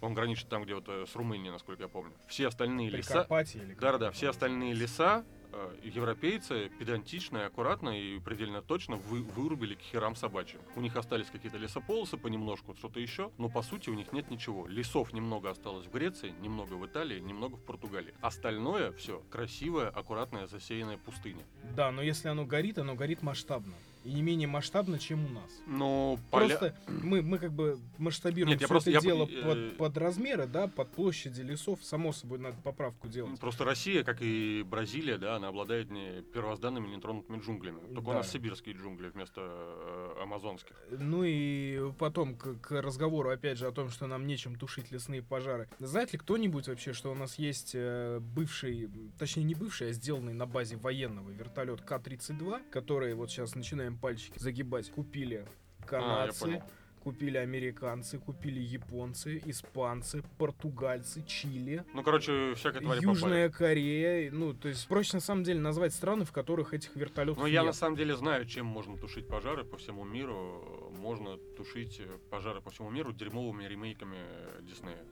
Он 0.04 0.14
граничит 0.14 0.50
там, 0.50 0.66
где 0.66 0.76
вот 0.76 0.84
э, 0.90 1.06
с 1.08 1.16
Румынией, 1.16 1.50
насколько 1.50 1.84
я 1.84 1.88
помню. 1.88 2.12
Все 2.28 2.48
остальные 2.48 2.90
леса... 2.90 3.26
Или 3.54 3.74
Да-да-да, 3.76 4.08
это 4.08 4.12
все 4.12 4.30
остальные 4.32 4.74
леса 4.74 5.24
э, 5.54 5.76
европейцы 5.82 6.70
педантично 6.78 7.38
и 7.38 7.42
аккуратно 7.44 7.90
и 7.98 8.20
предельно 8.20 8.62
точно 8.62 8.98
вы, 8.98 9.24
вырубили 9.24 9.76
к 9.76 9.80
херам 9.80 10.18
собачьим. 10.18 10.60
У 10.76 10.82
них 10.82 10.98
остались 10.98 11.28
какие-то 11.28 11.58
лесополосы 11.58 12.18
понемножку, 12.18 12.76
что-то 12.76 13.00
еще, 13.00 13.32
но 13.38 13.48
по 13.48 13.62
сути 13.62 13.90
у 13.90 13.94
них 13.94 14.12
нет 14.12 14.30
ничего. 14.30 14.68
Лесов 14.68 15.14
немного 15.14 15.50
осталось 15.50 15.86
в 15.86 15.92
Греции, 15.92 16.34
немного 16.42 16.74
в 16.74 16.86
Италии, 16.86 17.22
немного 17.22 17.56
в 17.56 17.64
Португалии. 17.64 18.14
Остальное 18.20 18.92
все 18.92 19.24
красивая, 19.32 19.88
аккуратная, 19.88 20.48
засеянная 20.48 20.98
пустыня. 20.98 21.46
Да, 21.78 21.94
но 21.94 22.02
если 22.02 22.28
оно 22.28 22.46
горит, 22.46 22.78
оно 22.78 22.96
горит 22.96 23.22
масштабно. 23.22 23.74
И 24.04 24.12
не 24.14 24.22
менее 24.22 24.48
масштабно, 24.48 25.00
чем 25.00 25.26
у 25.26 25.30
нас. 25.30 25.50
Ну, 25.66 26.20
поля... 26.32 26.58
Просто 26.58 26.76
мы, 26.88 27.22
мы 27.22 27.38
как 27.40 27.52
бы 27.54 27.80
масштабируем 27.98 28.50
Нет, 28.54 28.62
я 28.62 28.68
всё 28.68 28.74
просто- 28.74 28.90
это 28.92 29.00
я- 29.00 29.02
дело 29.06 29.28
э, 29.32 29.44
под, 29.44 29.78
под 29.78 29.98
размеры, 29.98 30.46
да, 30.48 30.68
под 30.68 30.92
площади 30.92 31.42
лесов. 31.42 31.84
Само 31.84 32.12
собой, 32.12 32.40
надо 32.40 32.58
поправку 32.62 33.08
делать. 33.08 33.40
Просто 33.40 33.64
Россия, 33.64 34.04
как 34.04 34.18
и 34.22 34.64
Бразилия, 34.64 35.18
да, 35.18 35.36
она 35.38 35.48
обладает 35.50 35.90
не 35.90 36.22
первозданными 36.22 36.88
нетронутыми 36.96 37.40
джунглями. 37.40 37.80
Только 37.94 38.08
у 38.10 38.12
Да. 38.12 38.18
нас 38.20 38.32
сибирские 38.32 38.76
джунгли 38.76 39.10
вместо 39.10 39.42
э, 39.42 40.22
амазонских. 40.24 40.76
Ну 40.92 41.24
и 41.26 41.92
потом 41.98 42.36
к, 42.36 42.56
к 42.60 42.82
разговору, 42.82 43.30
опять 43.30 43.58
же, 43.58 43.68
о 43.68 43.72
том, 43.72 43.90
что 43.90 44.08
нам 44.08 44.28
нечем 44.28 44.56
тушить 44.56 44.92
лесные 44.92 45.22
пожары. 45.22 45.70
Знает 45.80 46.12
ли 46.14 46.20
кто-нибудь 46.20 46.68
вообще, 46.68 46.94
что 46.94 47.12
у 47.12 47.16
нас 47.16 47.40
есть 47.40 47.72
э, 47.74 48.20
бывший, 48.20 48.90
точнее 49.18 49.44
не 49.44 49.56
бывший, 49.56 49.90
а 49.90 49.92
сделанный 49.94 50.34
на 50.34 50.46
базе 50.46 50.76
военного 50.78 51.30
вертолет 51.32 51.82
К-32, 51.82 52.70
который 52.70 53.14
вот 53.14 53.30
сейчас 53.32 53.56
начинаем 53.56 53.93
пальчики 53.98 54.38
загибать, 54.40 54.90
купили 54.92 55.46
А, 55.82 55.86
канадцы, 55.86 56.40
понял. 56.42 56.64
купили 57.04 57.38
американцы, 57.38 58.18
купили 58.20 58.60
японцы, 58.60 59.42
испанцы, 59.46 60.24
португальцы, 60.38 61.24
Чили. 61.26 61.84
Ну, 61.94 62.02
короче, 62.04 62.54
всякой 62.56 62.82
твари 62.82 63.02
Южная 63.02 63.50
Корея, 63.50 64.32
ну, 64.32 64.54
то 64.54 64.70
есть 64.70 64.88
проще 64.88 65.18
на 65.18 65.22
самом 65.22 65.44
деле 65.44 65.60
назвать 65.60 65.94
страны, 65.94 66.24
в 66.26 66.32
которых 66.32 66.74
этих 66.74 66.96
вертолетов 66.96 67.36
попали. 67.38 67.52
Ну, 67.52 67.54
я 67.54 67.64
на 67.64 67.74
самом 67.74 67.98
деле 67.98 68.16
знаю, 68.16 68.46
чем 68.46 68.66
можно 68.66 68.98
тушить 68.98 69.28
пожары 69.28 69.66
по 69.66 69.78
всему 69.78 70.04
миру. 70.06 70.92
Можно 70.98 71.38
тушить 71.58 72.02
пожары 72.30 72.62
по 72.62 72.70
всему 72.70 72.90
миру 72.90 73.12
дерьмовыми 73.12 73.66
ремейками 73.66 74.18
Диснея. 74.62 75.04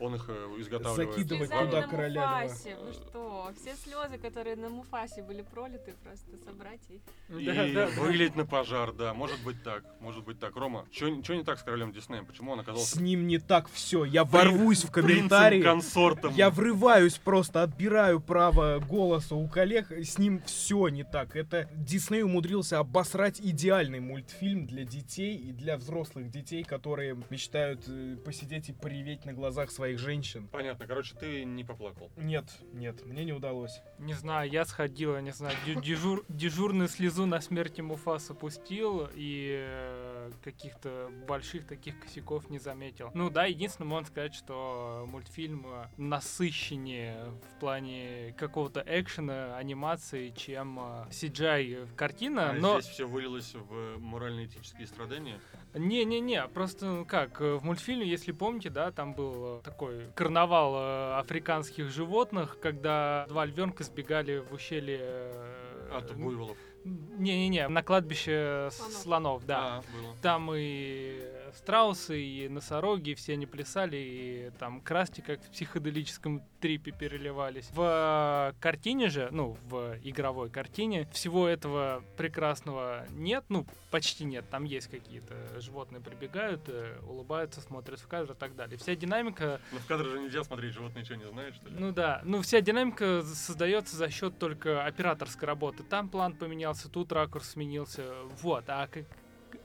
Он 0.00 0.14
их 0.14 0.26
э, 0.28 0.32
изготавливает. 0.58 1.10
Закидывать 1.10 1.50
туда 1.50 1.80
на 1.82 1.88
короля. 1.88 2.42
Муфасе. 2.42 2.76
Вы 2.76 2.92
что? 2.92 3.52
Все 3.60 3.74
слезы, 3.74 4.18
которые 4.18 4.54
на 4.56 4.68
Муфасе 4.68 5.22
были 5.22 5.42
пролиты, 5.42 5.94
просто 6.04 6.26
собрать 6.44 6.80
и... 6.88 7.00
И 7.36 7.44
Да, 7.46 7.54
да, 7.54 7.72
да. 7.72 8.00
вылить 8.00 8.36
на 8.36 8.46
пожар, 8.46 8.92
да. 8.92 9.12
Может 9.14 9.42
быть 9.42 9.62
так. 9.64 9.82
Может 10.00 10.24
быть 10.24 10.38
так. 10.38 10.54
Рома, 10.54 10.86
что 10.92 11.08
не 11.08 11.42
так 11.42 11.58
с 11.58 11.62
королем 11.62 11.92
Диснеем? 11.92 12.26
Почему 12.26 12.52
он 12.52 12.60
С 12.60 12.62
оказался 12.62 13.02
ним 13.02 13.26
не 13.26 13.38
так 13.38 13.68
все. 13.70 14.04
Я 14.04 14.24
ворвусь 14.24 14.84
в 14.84 14.90
комментарии. 14.92 15.62
консортом? 15.62 16.32
Я 16.34 16.50
врываюсь 16.50 17.18
просто, 17.18 17.62
отбираю 17.62 18.20
право 18.20 18.78
голоса 18.78 19.34
у 19.34 19.48
коллег. 19.48 19.90
С 19.90 20.18
ним 20.18 20.40
все 20.46 20.88
не 20.88 21.02
так. 21.02 21.34
Это 21.34 21.68
Дисней 21.74 22.22
умудрился 22.22 22.78
обосрать 22.78 23.40
идеальный 23.40 24.00
мультфильм 24.00 24.66
для 24.66 24.84
детей 24.84 25.36
и 25.36 25.52
для 25.52 25.76
взрослых 25.76 26.30
детей, 26.30 26.62
которые 26.62 27.16
мечтают 27.30 27.82
э, 27.88 28.16
посидеть 28.24 28.68
и 28.68 28.72
пореветь 28.72 29.24
на 29.24 29.32
глазах 29.48 29.70
своих 29.70 29.98
женщин. 29.98 30.46
Понятно. 30.48 30.86
Короче, 30.86 31.14
ты 31.16 31.44
не 31.44 31.64
поплакал. 31.64 32.10
Нет, 32.16 32.44
нет, 32.72 33.04
мне 33.06 33.24
не 33.24 33.32
удалось. 33.32 33.80
Не 33.98 34.12
знаю, 34.12 34.50
я 34.50 34.64
сходил, 34.66 35.14
я 35.14 35.22
не 35.22 35.30
знаю, 35.30 35.56
дю- 35.66 35.80
дежур, 35.80 36.24
дежурную 36.28 36.88
слезу 36.88 37.24
на 37.24 37.40
смерти 37.40 37.80
Муфаса 37.80 38.34
пустил 38.34 39.08
и 39.14 39.56
э, 39.66 40.07
каких-то 40.42 41.10
больших 41.26 41.66
таких 41.66 41.98
косяков 42.00 42.50
не 42.50 42.58
заметил. 42.58 43.10
Ну 43.14 43.30
да, 43.30 43.44
единственное, 43.46 43.88
можно 43.88 44.06
сказать, 44.08 44.34
что 44.34 45.04
мультфильм 45.08 45.66
э, 45.66 45.86
насыщеннее 45.96 47.32
в 47.54 47.60
плане 47.60 48.34
какого-то 48.38 48.82
экшена, 48.86 49.56
анимации, 49.56 50.30
чем 50.30 50.78
э, 50.78 51.06
CGI 51.10 51.88
картина, 51.96 52.50
А 52.50 52.52
но... 52.54 52.80
здесь 52.80 52.92
все 52.92 53.06
вылилось 53.08 53.54
в 53.54 53.98
морально-этические 53.98 54.86
страдания. 54.86 55.38
Не-не-не, 55.74 56.46
просто 56.48 56.86
ну, 56.86 57.04
как, 57.04 57.40
э, 57.40 57.54
в 57.56 57.64
мультфильме, 57.64 58.06
если 58.06 58.32
помните, 58.32 58.70
да, 58.70 58.90
там 58.90 59.14
был 59.14 59.58
э, 59.58 59.62
такой 59.62 60.10
карнавал 60.14 60.74
э, 60.76 61.18
африканских 61.18 61.90
животных, 61.90 62.58
когда 62.60 63.26
два 63.28 63.44
львенка 63.44 63.84
сбегали 63.84 64.38
в 64.38 64.52
ущелье... 64.52 64.98
э, 65.00 65.90
От 65.92 66.14
буйволов. 66.16 66.56
Не-не-не, 66.84 67.68
на 67.68 67.82
кладбище 67.82 68.68
Слонов. 68.70 68.92
слонов, 69.02 69.46
да. 69.46 69.58
А, 69.58 69.82
было. 69.92 70.14
Там 70.22 70.50
и 70.54 71.20
страусы, 71.58 72.20
и 72.20 72.48
носороги, 72.48 73.14
все 73.14 73.34
они 73.34 73.46
плясали, 73.46 73.96
и 73.96 74.50
там 74.58 74.80
красти 74.80 75.20
как 75.20 75.42
в 75.42 75.50
психоделическом 75.50 76.42
трипе 76.60 76.92
переливались. 76.92 77.68
В 77.72 78.54
картине 78.60 79.08
же, 79.08 79.28
ну, 79.30 79.56
в 79.68 79.96
игровой 80.02 80.50
картине, 80.50 81.08
всего 81.12 81.46
этого 81.46 82.02
прекрасного 82.16 83.06
нет, 83.10 83.44
ну, 83.48 83.66
почти 83.90 84.24
нет. 84.24 84.48
Там 84.50 84.64
есть 84.64 84.88
какие-то 84.88 85.34
животные 85.60 86.00
прибегают, 86.00 86.62
э, 86.68 86.98
улыбаются, 87.06 87.60
смотрят 87.60 88.00
в 88.00 88.06
кадр 88.06 88.32
и 88.32 88.34
так 88.34 88.54
далее. 88.56 88.78
Вся 88.78 88.94
динамика 88.94 89.60
Ну 89.72 89.78
в 89.78 89.86
кадр 89.86 90.06
же 90.06 90.20
нельзя 90.20 90.44
смотреть, 90.44 90.74
животные 90.74 91.04
что, 91.04 91.16
не 91.16 91.26
знают, 91.26 91.54
что 91.56 91.68
ли? 91.68 91.76
ну 91.78 91.92
да, 91.92 92.22
ну 92.24 92.42
вся 92.42 92.60
динамика 92.60 93.22
создается 93.22 93.96
за 93.96 94.10
счет 94.10 94.38
только 94.38 94.84
операторской 94.84 95.46
работы. 95.46 95.82
Там 95.82 96.08
план 96.08 96.34
поменялся, 96.34 96.88
тут 96.88 97.12
ракурс 97.12 97.50
сменился, 97.50 98.04
вот. 98.42 98.64
А 98.68 98.86
как 98.86 99.04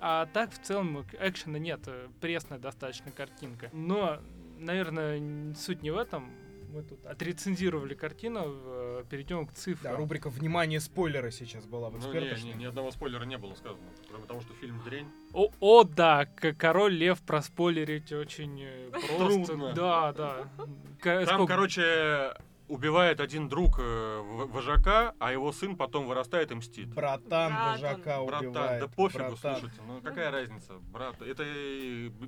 а 0.05 0.25
так 0.33 0.51
в 0.51 0.60
целом 0.62 1.05
экшена 1.19 1.60
нет, 1.60 1.81
э, 1.88 2.10
пресная 2.19 2.60
достаточно 2.60 3.12
картинка. 3.12 3.69
Но, 3.72 4.19
наверное, 4.60 5.53
суть 5.55 5.81
не 5.81 5.91
в 5.91 5.98
этом. 5.98 6.29
Мы 6.74 6.81
тут 6.81 7.05
отрецензировали 7.05 7.93
картину, 7.93 8.41
э, 8.48 9.03
перейдем 9.10 9.45
к 9.45 9.50
Да, 9.51 9.55
цифрам. 9.55 9.95
рубрика 9.95 10.29
«Внимание, 10.31 10.79
спойлеры» 10.79 11.29
сейчас 11.31 11.65
была 11.67 11.89
в 11.89 11.93
Ну 11.93 12.00
не, 12.00 12.05
эксперточной. 12.05 12.53
ни, 12.55 12.65
одного 12.65 12.89
спойлера 12.91 13.24
не 13.25 13.38
было 13.38 13.53
сказано. 13.53 13.83
Кроме 14.10 14.25
того, 14.25 14.41
что 14.41 14.53
фильм 14.55 14.81
дрень. 14.83 15.07
О, 15.33 15.51
о, 15.60 15.83
да, 15.83 16.25
король 16.57 16.93
лев 16.93 17.22
проспойлерить 17.22 18.12
очень 18.12 18.60
э, 18.63 18.89
просто. 18.89 19.17
Трудно. 19.45 19.74
Да, 19.74 20.13
да. 20.13 20.50
Там, 20.57 21.25
сколько- 21.27 21.45
короче, 21.48 22.33
убивает 22.67 23.20
один 23.20 23.50
друг 23.50 23.77
э, 23.79 24.20
вожака, 24.22 25.13
а 25.20 25.32
его 25.32 25.51
сын 25.51 25.75
потом 25.75 26.08
вырастает 26.08 26.51
и 26.51 26.55
мстит. 26.55 26.88
Братан 26.93 27.51
Брат 27.51 27.72
вожака 27.82 28.22
он. 28.22 28.27
Братан, 28.27 28.48
убивает. 28.50 28.82
да 28.82 28.88
пофигу, 28.88 29.24
братан. 29.32 29.38
слушайте, 29.60 29.82
ну 29.86 30.01
какая 30.01 30.32
разница, 30.32 30.74
брат? 30.91 31.22
Это 31.22 31.43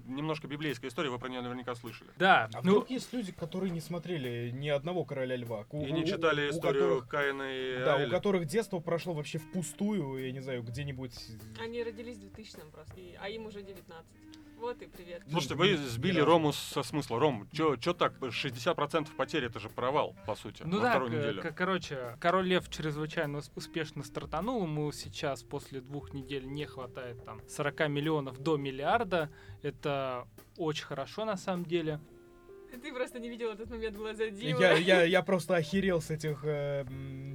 немножко 0.06 0.48
библейская 0.48 0.88
история, 0.90 1.10
вы 1.10 1.20
про 1.20 1.30
нее 1.30 1.42
наверняка 1.42 1.76
слышали. 1.76 2.10
Да, 2.18 2.50
А 2.54 2.62
ну, 2.64 2.72
вдруг 2.72 2.90
есть 2.90 3.12
люди, 3.14 3.32
которые 3.32 3.72
не 3.72 3.82
смотрели 3.82 4.52
ни 4.52 4.70
одного 4.70 5.06
короля 5.06 5.36
льва? 5.36 5.66
У- 5.72 5.86
И 5.86 5.92
не 5.92 6.04
у- 6.04 6.06
читали 6.06 6.48
у 6.48 6.52
историю 6.52 7.02
которых- 7.02 7.08
Каина 7.10 7.44
и 7.44 7.84
Да, 7.86 7.94
у 7.94 7.98
Авеля. 7.98 8.10
которых 8.12 8.46
детство 8.46 8.80
прошло 8.80 9.14
вообще 9.14 9.38
впустую, 9.40 10.26
я 10.26 10.32
не 10.32 10.42
знаю, 10.42 10.64
где-нибудь... 10.64 11.14
Они 11.62 11.84
родились 11.84 12.18
в 12.18 12.22
2000 12.22 12.60
просто, 12.72 12.96
а 13.22 13.30
им 13.30 13.46
уже 13.46 13.62
19. 13.62 14.06
Вот 14.58 14.82
и 14.82 14.88
привет. 14.88 15.22
Слушайте, 15.30 15.56
вы 15.56 15.78
сбили 15.78 16.20
разу. 16.20 16.32
Рому 16.32 16.54
со 16.54 16.82
смысла. 16.82 17.20
Ром, 17.20 17.48
чё, 17.52 17.76
чё 17.76 17.94
так? 17.94 18.14
60% 18.20 19.16
потерь 19.16 19.46
это 19.46 19.60
же 19.60 19.70
провал, 19.70 20.16
по 20.26 20.36
сути, 20.36 20.64
Ну 20.66 20.78
на 20.78 20.84
да, 20.84 20.90
вторую 20.92 21.12
к- 21.12 21.14
неделю. 21.16 21.42
к- 21.42 21.52
короче, 21.56 22.18
Король 22.20 22.48
Лев 22.48 22.70
чрезвычайно 22.70 23.40
ус- 23.40 23.52
успешно 23.56 24.04
стартанул, 24.04 24.64
ему 24.64 24.92
сейчас 24.92 25.44
после 25.44 25.82
двух 25.82 26.14
недель 26.14 26.46
не 26.48 26.66
хватает 26.66 27.24
там 27.26 27.42
40 27.48 27.88
миллионов 27.88 28.40
до 28.40 28.58
миллиарда, 28.58 29.30
это 29.62 30.28
очень 30.58 30.86
хорошо 30.86 31.26
на 31.26 31.38
самом 31.38 31.66
деле. 31.66 32.00
Ты 32.72 32.94
просто 32.94 33.20
не 33.20 33.30
видел 33.30 33.52
этот 33.52 33.70
момент 33.70 33.96
глаза 33.96 34.30
Димы. 34.30 34.60
Я, 34.60 34.74
я, 34.74 35.04
я 35.04 35.22
просто 35.22 35.56
охерел 35.56 36.02
с 36.02 36.12
этих 36.12 36.42
э, 36.44 36.86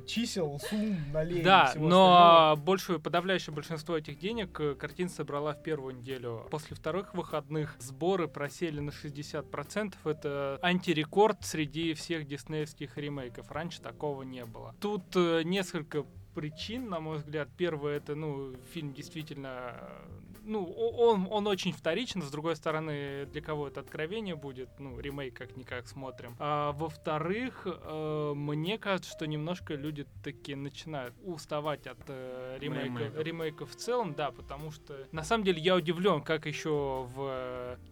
чисел, 0.07 0.61
сумм, 0.69 0.97
налей 1.13 1.43
да, 1.43 1.67
всего 1.67 1.89
но 1.89 2.57
большую, 2.59 3.01
подавляющее 3.01 3.55
большинство 3.55 3.97
этих 3.97 4.19
денег 4.19 4.59
э, 4.61 4.75
картина 4.75 5.09
собрала 5.09 5.55
в 5.55 5.63
первую 5.63 5.97
неделю. 5.97 6.47
После 6.51 6.77
вторых 6.77 7.15
выходных 7.15 7.77
сборы 7.79 8.29
просели 8.29 8.81
на 8.81 8.91
60%. 8.91 9.95
Это 10.05 10.59
антирекорд 10.63 11.45
среди 11.45 11.95
всех 11.95 12.27
диснеевских 12.27 12.97
ремейков. 12.97 13.51
Раньше 13.51 13.81
такого 13.81 14.23
не 14.23 14.45
было. 14.45 14.75
Тут 14.81 15.17
э, 15.17 15.43
несколько 15.45 16.05
причин, 16.35 16.89
на 16.89 17.01
мой 17.01 17.19
взгляд. 17.19 17.49
Первое, 17.57 17.97
это, 17.97 18.15
ну, 18.15 18.55
фильм 18.73 18.93
действительно... 18.93 19.75
Ну, 20.43 20.65
он, 20.65 21.29
он 21.31 21.47
очень 21.47 21.73
вторичен, 21.73 22.23
с 22.23 22.31
другой 22.31 22.57
стороны, 22.57 23.27
для 23.27 23.43
кого 23.43 23.69
это 23.69 23.81
откровение 23.81 24.35
будет, 24.35 24.71
ну, 24.79 24.99
ремейк 24.99 25.35
как-никак 25.37 25.87
смотрим. 25.87 26.35
А 26.39 26.73
во-вторых, 26.73 27.67
э, 27.67 28.33
мне 28.35 28.79
кажется, 28.79 29.11
что 29.11 29.27
немножко 29.27 29.75
люди 29.75 30.07
таки 30.25 30.55
начинают 30.55 31.15
уставать 31.23 31.87
от 31.87 31.99
э, 32.09 32.57
ремейка, 32.59 32.85
Ремейков. 32.87 33.23
ремейков 33.25 33.71
в 33.71 33.77
целом, 33.77 34.15
да, 34.15 34.31
потому 34.31 34.71
что 34.73 35.07
на 35.13 35.25
самом 35.25 35.45
деле 35.45 35.61
я 35.61 35.77
удивлен, 35.77 36.23
как 36.23 36.47
еще 36.47 37.07
в 37.15 37.21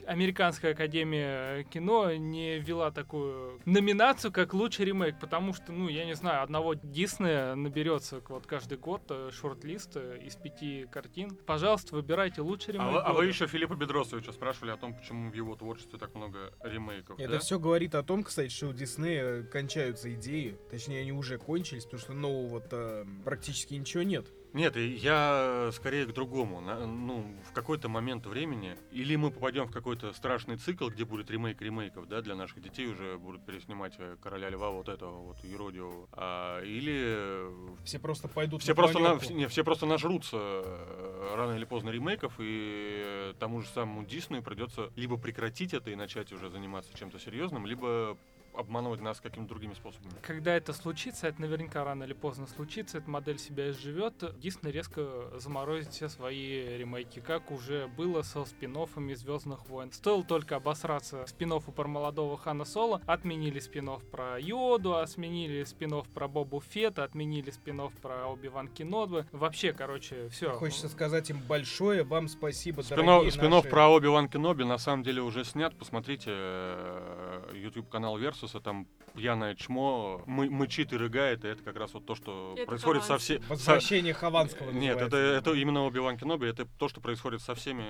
Американская 0.06 0.73
академия 0.73 1.64
кино 1.64 2.14
не 2.14 2.58
ввела 2.58 2.90
такую 2.90 3.61
номинацию, 3.64 4.32
как 4.32 4.54
лучший 4.54 4.87
ремейк, 4.87 5.18
потому 5.20 5.52
что, 5.52 5.73
ну, 5.73 5.88
я 5.88 6.04
не 6.04 6.14
знаю, 6.14 6.42
одного 6.42 6.75
Диснея 6.75 7.54
наберется 7.54 8.20
вот 8.28 8.47
каждый 8.47 8.78
год 8.78 9.02
э, 9.11 9.30
шорт-лист 9.32 9.97
э, 9.97 10.18
из 10.25 10.37
пяти 10.37 10.87
картин. 10.90 11.37
Пожалуйста, 11.47 11.94
выбирайте 11.94 12.40
лучший 12.40 12.70
А 12.70 12.73
ремейк. 12.75 12.92
вы, 12.92 12.99
а 13.00 13.08
вы 13.08 13.14
года. 13.16 13.26
еще 13.26 13.47
Филиппа 13.47 13.75
Бедросовича 13.75 14.32
спрашивали 14.32 14.70
о 14.70 14.76
том, 14.76 14.94
почему 14.94 15.30
в 15.30 15.35
его 15.35 15.54
творчестве 15.56 15.99
так 15.99 16.14
много 16.14 16.52
ремейков. 16.62 17.18
Это 17.18 17.32
да? 17.32 17.38
все 17.38 17.58
говорит 17.58 17.94
о 17.94 18.02
том, 18.02 18.23
кстати, 18.25 18.49
что 18.50 18.68
у 18.68 18.73
Диснея 18.73 19.42
кончаются 19.42 20.12
идеи. 20.14 20.56
Точнее, 20.70 21.00
они 21.00 21.12
уже 21.12 21.38
кончились, 21.38 21.85
потому 21.85 22.00
что 22.00 22.12
нового-то 22.12 23.06
практически 23.25 23.75
ничего 23.75 24.02
нет. 24.02 24.26
Нет, 24.52 24.76
я 24.76 25.71
скорее 25.73 26.07
к 26.07 26.12
другому. 26.12 26.61
Ну, 26.61 27.35
в 27.49 27.52
какой-то 27.52 27.88
момент 27.88 28.26
времени, 28.26 28.76
или 28.93 29.14
мы 29.17 29.31
попадем 29.31 29.67
в 29.67 29.71
какой-то 29.71 30.12
страшный 30.12 30.57
цикл, 30.57 30.88
где 30.88 31.05
будет 31.05 31.31
ремейк 31.31 31.61
ремейков, 31.61 32.09
да, 32.09 32.23
для 32.23 32.35
наших 32.35 32.62
детей 32.62 32.87
уже 32.87 33.19
будут 33.19 33.45
переснимать 33.45 33.95
э, 33.99 34.17
Короля 34.23 34.49
Льва 34.49 34.71
вот 34.71 34.88
этого 34.88 35.19
вот 35.19 35.45
юродивого. 35.45 36.09
А, 36.12 36.62
или 36.62 36.95
э, 36.97 37.76
Все 37.85 37.99
просто 37.99 38.28
пойдут 38.28 38.62
все 38.62 38.73
на 38.73 38.76
просто, 38.76 38.99
на- 38.99 39.35
не, 39.35 39.49
все 39.49 39.64
просто 39.64 39.87
нажрутся 39.87 40.38
э, 40.38 41.35
рано 41.37 41.52
или 41.57 41.64
поздно 41.64 41.90
ремейков, 41.90 42.35
и 42.38 43.02
э, 43.05 43.35
тому 43.38 43.61
же 43.61 43.69
самому 43.69 44.05
Диснею 44.05 44.43
придется 44.43 44.90
либо 44.97 45.19
прекратить 45.19 45.75
это 45.75 45.90
и 45.90 45.95
начать 45.95 46.33
уже 46.33 46.49
заниматься 46.49 46.97
чем-то 46.97 47.19
серьезным, 47.19 47.67
либо 47.67 48.17
обманывать 48.59 49.00
нас 49.00 49.21
какими-то 49.21 49.50
другими 49.50 49.75
способами. 49.75 50.15
Когда 50.23 50.55
это 50.55 50.73
случится, 50.73 51.29
это 51.29 51.41
наверняка 51.41 51.85
рано 51.85 52.05
или 52.05 52.12
поздно 52.12 52.47
случится, 52.47 52.99
эта 52.99 53.09
модель 53.09 53.38
себя 53.38 53.71
изживет, 53.71 54.38
Дисней 54.38 54.73
резко 54.73 55.31
заморозит 55.38 55.93
все 55.93 56.09
свои 56.09 56.77
ремейки, 56.77 57.21
как 57.21 57.50
уже 57.50 57.87
было 57.88 58.23
со 58.23 58.45
спин 58.45 58.77
Звездных 59.15 59.67
войн. 59.69 59.93
Стоило 59.93 60.25
только 60.25 60.57
обосраться 60.57 61.25
спин 61.27 61.49
про 61.61 61.88
молодого 61.88 62.37
Хана 62.37 62.65
Соло, 62.65 63.00
отменили 63.07 63.59
спин 63.59 63.88
про 64.11 64.38
Йоду, 64.38 64.97
отменили 64.97 65.65
спин 65.65 66.03
про 66.15 66.29
Бобу 66.29 66.61
Фета, 66.61 67.05
отменили 67.05 67.50
спин 67.50 67.81
про 68.03 68.27
Оби-Ван 68.27 68.69
Кенодвы. 68.69 69.27
Вообще, 69.33 69.73
короче, 69.73 70.29
все. 70.29 70.53
Хочется 70.53 70.88
сказать 70.88 71.31
им 71.31 71.38
большое 71.49 72.05
вам 72.09 72.29
спасибо, 72.29 72.83
Спинов, 72.83 73.07
дорогие 73.07 73.31
спинов 73.33 73.65
наши- 73.65 73.69
про 73.69 73.88
Оби-Ван 73.88 74.29
Кеноби 74.29 74.65
на 74.65 74.79
самом 74.79 75.03
деле 75.03 75.23
уже 75.23 75.45
снят. 75.45 75.77
Посмотрите 75.77 76.31
э, 76.33 77.53
YouTube 77.55 77.88
канал 77.88 78.19
Версуса, 78.49 78.61
там 78.61 78.87
пьяное 79.14 79.55
чмо 79.55 80.23
мы, 80.26 80.49
мычит 80.50 80.93
и 80.93 80.97
рыгает, 80.97 81.45
и 81.45 81.49
это 81.49 81.62
как 81.62 81.76
раз 81.76 81.95
вот 81.95 82.07
то, 82.07 82.14
что 82.14 82.55
Это 82.57 82.67
происходит 82.67 83.02
со 83.02 83.09
Хованский. 83.09 83.37
всеми... 83.37 83.49
Возвращение 83.49 84.14
Хованского 84.14 84.71
Нет, 84.71 85.00
это, 85.00 85.17
это 85.17 85.52
именно 85.52 85.85
Оби-Ван 85.85 86.17
Кеноби, 86.17 86.47
это 86.47 86.67
то, 86.78 86.88
что 86.88 87.00
происходит 87.00 87.43
со 87.43 87.55
всеми, 87.55 87.85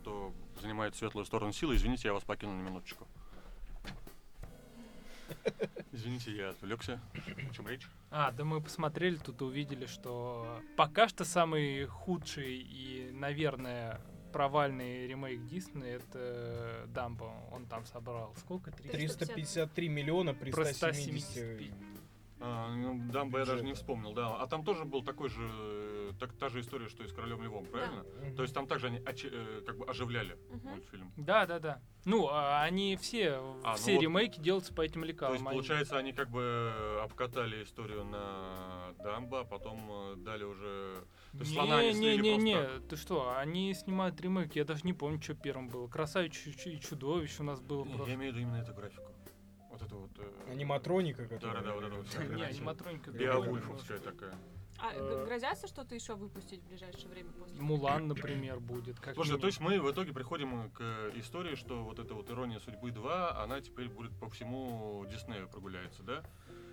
кто 0.00 0.32
занимает 0.60 0.94
светлую 0.96 1.24
сторону 1.24 1.52
силы. 1.52 1.76
Извините, 1.76 2.08
я 2.08 2.14
вас 2.14 2.24
покину 2.24 2.52
на 2.52 2.62
минуточку. 2.62 3.06
Извините, 5.92 6.36
я 6.36 6.50
отвлекся. 6.50 7.00
О 7.50 7.54
чем 7.54 7.68
речь? 7.68 7.86
А, 8.10 8.32
да 8.32 8.44
мы 8.44 8.60
посмотрели 8.60 9.16
тут 9.16 9.40
и 9.40 9.44
увидели, 9.44 9.86
что 9.86 10.60
пока 10.76 11.08
что 11.08 11.24
самый 11.24 11.86
худший 11.86 12.56
и, 12.56 13.10
наверное, 13.12 14.00
провальный 14.34 15.06
ремейк 15.06 15.46
Дисней 15.46 15.92
это 15.94 16.88
Дамбо. 16.88 17.30
Он 17.52 17.66
там 17.66 17.86
собрал 17.86 18.34
сколько? 18.36 18.72
300? 18.72 19.26
353 19.26 19.88
миллиона 19.88 20.34
при 20.34 20.50
Про 20.50 20.64
170. 20.64 21.30
175. 21.30 21.70
А, 22.40 22.74
ну, 22.74 23.12
Дамбо 23.12 23.38
я 23.38 23.44
даже 23.44 23.64
не 23.64 23.74
вспомнил, 23.74 24.12
да. 24.12 24.34
А 24.36 24.46
там 24.48 24.64
тоже 24.64 24.84
был 24.84 25.04
такой 25.04 25.28
же, 25.28 25.40
э, 25.40 25.83
так, 26.18 26.32
та 26.34 26.48
же 26.48 26.60
история, 26.60 26.88
что 26.88 27.02
и 27.04 27.08
с 27.08 27.12
Королем 27.12 27.42
Львом, 27.42 27.66
правильно? 27.66 28.04
Мгм. 28.22 28.36
То 28.36 28.42
есть 28.42 28.54
там 28.54 28.66
также 28.66 28.86
они 28.88 28.98
очи- 28.98 29.30
э, 29.32 29.62
как 29.66 29.76
бы 29.78 29.84
оживляли 29.86 30.38
Мгм. 30.50 30.68
мультфильм. 30.70 31.12
Да, 31.16 31.46
да, 31.46 31.58
да. 31.58 31.82
Ну, 32.04 32.28
а 32.30 32.62
они 32.62 32.96
все, 32.96 33.36
А, 33.64 33.70
ну 33.72 33.76
все 33.76 33.94
вот. 33.94 34.02
ремейки 34.02 34.38
делаются 34.40 34.74
по 34.74 34.82
этим 34.82 35.00
То 35.02 35.06
лекалам. 35.06 35.34
есть, 35.34 35.46
Они- 35.46 35.54
получается, 35.56 35.96
они 35.98 36.12
как 36.12 36.30
бы 36.30 36.98
обкатали 37.02 37.62
историю 37.64 38.04
на 38.04 38.92
Дамбо, 39.02 39.40
а 39.40 39.44
потом 39.44 39.80
э, 39.90 40.16
дали 40.16 40.44
уже... 40.44 41.04
То 41.32 41.38
есть 41.38 41.52
слона 41.54 41.78
они 41.78 41.92
Не, 41.98 42.16
не, 42.18 42.36
не, 42.36 42.36
не, 42.36 42.80
ты 42.88 42.96
что, 42.96 43.34
они 43.36 43.72
снимают 43.74 44.20
ремейк, 44.20 44.54
я 44.56 44.64
даже 44.64 44.82
не 44.84 44.92
помню, 44.92 45.20
что 45.20 45.34
первым 45.34 45.68
было. 45.68 45.88
Красавица 45.88 46.50
и 46.50 46.78
чудовище 46.80 47.42
у 47.42 47.44
нас 47.46 47.60
было 47.60 47.84
Не, 47.84 47.90
просто. 47.94 48.10
Я 48.10 48.14
имею 48.16 48.32
в 48.32 48.36
виду 48.36 48.46
именно 48.48 48.60
эту 48.62 48.74
графику. 48.74 49.10
Вот 49.70 49.82
это 49.82 49.94
вот... 49.96 50.10
э, 50.18 50.52
Аниматроника, 50.52 51.26
которая... 51.26 51.62
Да-да-да, 51.62 51.74
вот 51.74 51.84
это 51.84 51.94
вот 51.96 52.36
Не, 52.38 52.44
аниматроника. 52.44 53.10
Беовульфовская 53.10 53.98
такая. 53.98 54.34
А 54.78 54.92
Э. 54.92 55.24
грозятся 55.24 55.66
что-то 55.66 55.94
еще 55.94 56.14
выпустить 56.14 56.60
в 56.62 56.68
ближайшее 56.68 57.08
время 57.08 57.30
после? 57.32 57.60
Мулан, 57.60 58.08
например, 58.08 58.60
будет. 58.60 58.98
Как 59.00 59.14
Слушай, 59.14 59.28
минимум. 59.28 59.40
то 59.40 59.46
есть 59.46 59.60
мы 59.60 59.80
в 59.80 59.90
итоге 59.90 60.12
приходим 60.12 60.70
к 60.70 60.82
истории, 61.16 61.54
что 61.54 61.84
вот 61.84 61.98
эта 61.98 62.14
вот 62.14 62.30
«Ирония 62.30 62.58
судьбы 62.60 62.90
2», 62.90 63.42
она 63.42 63.60
теперь 63.60 63.88
будет 63.88 64.12
по 64.18 64.28
всему 64.28 65.04
Диснею 65.10 65.48
прогуляется, 65.48 66.02
да? 66.02 66.22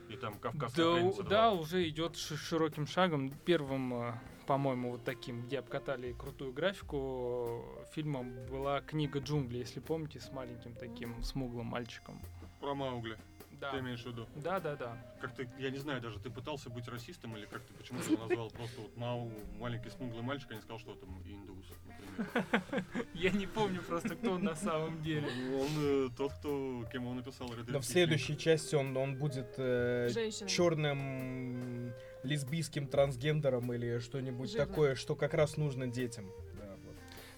И 0.09 0.17
там 0.17 0.33
«Кавказская 0.39 0.85
Да, 0.85 0.93
пленница 0.95 1.21
у- 1.21 1.23
2». 1.23 1.29
да, 1.29 1.51
уже 1.53 1.87
идет 1.87 2.17
ши- 2.17 2.35
широким 2.35 2.85
шагом. 2.85 3.29
Первым, 3.45 3.93
э, 3.93 4.13
по-моему, 4.45 4.91
вот 4.91 5.05
таким, 5.05 5.43
где 5.43 5.59
обкатали 5.59 6.11
крутую 6.13 6.51
графику, 6.51 7.63
фильмом 7.93 8.33
была 8.47 8.81
книга 8.81 9.19
джунглей, 9.19 9.59
если 9.59 9.79
помните, 9.79 10.19
с 10.19 10.31
маленьким 10.31 10.73
таким 10.75 11.21
смуглым 11.23 11.67
мальчиком. 11.67 12.19
Про 12.59 12.75
Маугли, 12.75 13.17
Да. 13.61 13.71
ты 13.71 13.77
имеешь 13.77 14.01
в 14.01 14.07
виду? 14.07 14.27
Да, 14.35 14.59
да, 14.59 14.75
да. 14.75 14.97
Как 15.21 15.35
ты, 15.35 15.47
я 15.59 15.69
не 15.69 15.77
знаю 15.77 16.01
даже, 16.01 16.19
ты 16.19 16.31
пытался 16.31 16.71
быть 16.71 16.87
расистом 16.87 17.37
или 17.37 17.45
как 17.45 17.61
ты 17.61 17.73
почему-то 17.75 18.11
его 18.11 18.25
назвал 18.25 18.49
просто 18.49 18.81
вот 18.81 18.97
Мау, 18.97 19.31
маленький 19.59 19.91
смуглый 19.91 20.23
мальчик, 20.23 20.49
а 20.51 20.55
не 20.55 20.61
сказал, 20.61 20.79
что 20.79 20.95
там 20.95 21.21
индус, 21.23 21.67
например. 21.85 22.85
Я 23.13 23.29
не 23.29 23.45
помню 23.45 23.83
просто, 23.83 24.15
кто 24.15 24.31
он 24.31 24.43
на 24.43 24.55
самом 24.55 25.01
деле. 25.03 25.27
Он 25.53 25.69
э, 25.77 26.09
тот, 26.17 26.33
кто, 26.33 26.85
кем 26.91 27.05
он 27.05 27.17
написал 27.17 27.49
Но 27.67 27.79
в 27.79 27.85
следующей 27.85 28.35
части 28.35 28.73
он, 28.73 28.97
он 28.97 29.15
будет 29.15 29.53
э, 29.57 30.09
черным 30.47 31.93
лесбийским 32.23 32.87
трансгендером 32.87 33.71
или 33.73 33.99
что-нибудь 33.99 34.55
такое, 34.57 34.95
что 34.95 35.15
как 35.15 35.35
раз 35.35 35.57
нужно 35.57 35.87
детям. 35.87 36.31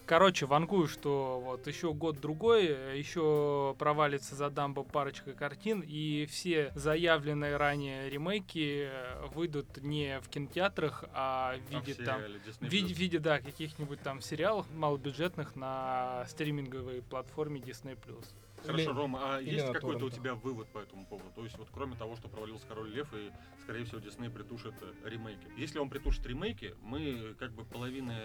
Короче, 0.05 0.45
вангую, 0.45 0.87
что 0.87 1.39
вот 1.39 1.65
еще 1.65 1.93
год-другой, 1.93 2.97
еще 2.97 3.75
провалится 3.79 4.35
за 4.35 4.49
Дамбо 4.49 4.83
парочка 4.83 5.33
картин, 5.33 5.81
и 5.85 6.25
все 6.25 6.73
заявленные 6.75 7.55
ранее 7.55 8.09
ремейки 8.09 8.89
э, 8.91 9.25
выйдут 9.33 9.77
не 9.77 10.19
в 10.19 10.27
кинотеатрах, 10.27 11.05
а 11.13 11.55
в 11.55 11.71
виде 11.71 11.93
там. 11.95 12.21
В 12.59 12.63
виде, 12.63 12.93
в 12.93 12.97
виде, 12.97 13.19
да, 13.19 13.39
каких-нибудь 13.39 14.01
там 14.01 14.21
сериалов 14.21 14.67
малобюджетных 14.73 15.55
на 15.55 16.25
стриминговой 16.27 17.01
платформе 17.01 17.61
Disney+. 17.61 17.97
Хорошо, 18.65 18.83
Или- 18.91 18.97
Рома, 18.97 19.19
а 19.35 19.41
или 19.41 19.55
есть 19.55 19.71
какой-то 19.73 20.05
у 20.05 20.09
тебя 20.09 20.35
вывод 20.35 20.67
по 20.69 20.79
этому 20.79 21.05
поводу? 21.05 21.29
То 21.35 21.43
есть 21.43 21.57
вот 21.57 21.69
кроме 21.71 21.95
того, 21.95 22.15
что 22.15 22.27
провалился 22.27 22.67
Король 22.67 22.89
Лев 22.91 23.07
и, 23.13 23.31
скорее 23.61 23.85
всего, 23.85 23.99
Дисней 23.99 24.29
притушит 24.29 24.73
э, 24.81 24.93
ремейки. 25.09 25.47
Если 25.57 25.79
он 25.79 25.89
притушит 25.89 26.25
ремейки, 26.25 26.75
мы 26.81 27.35
как 27.39 27.51
бы 27.53 27.63
половины 27.63 28.15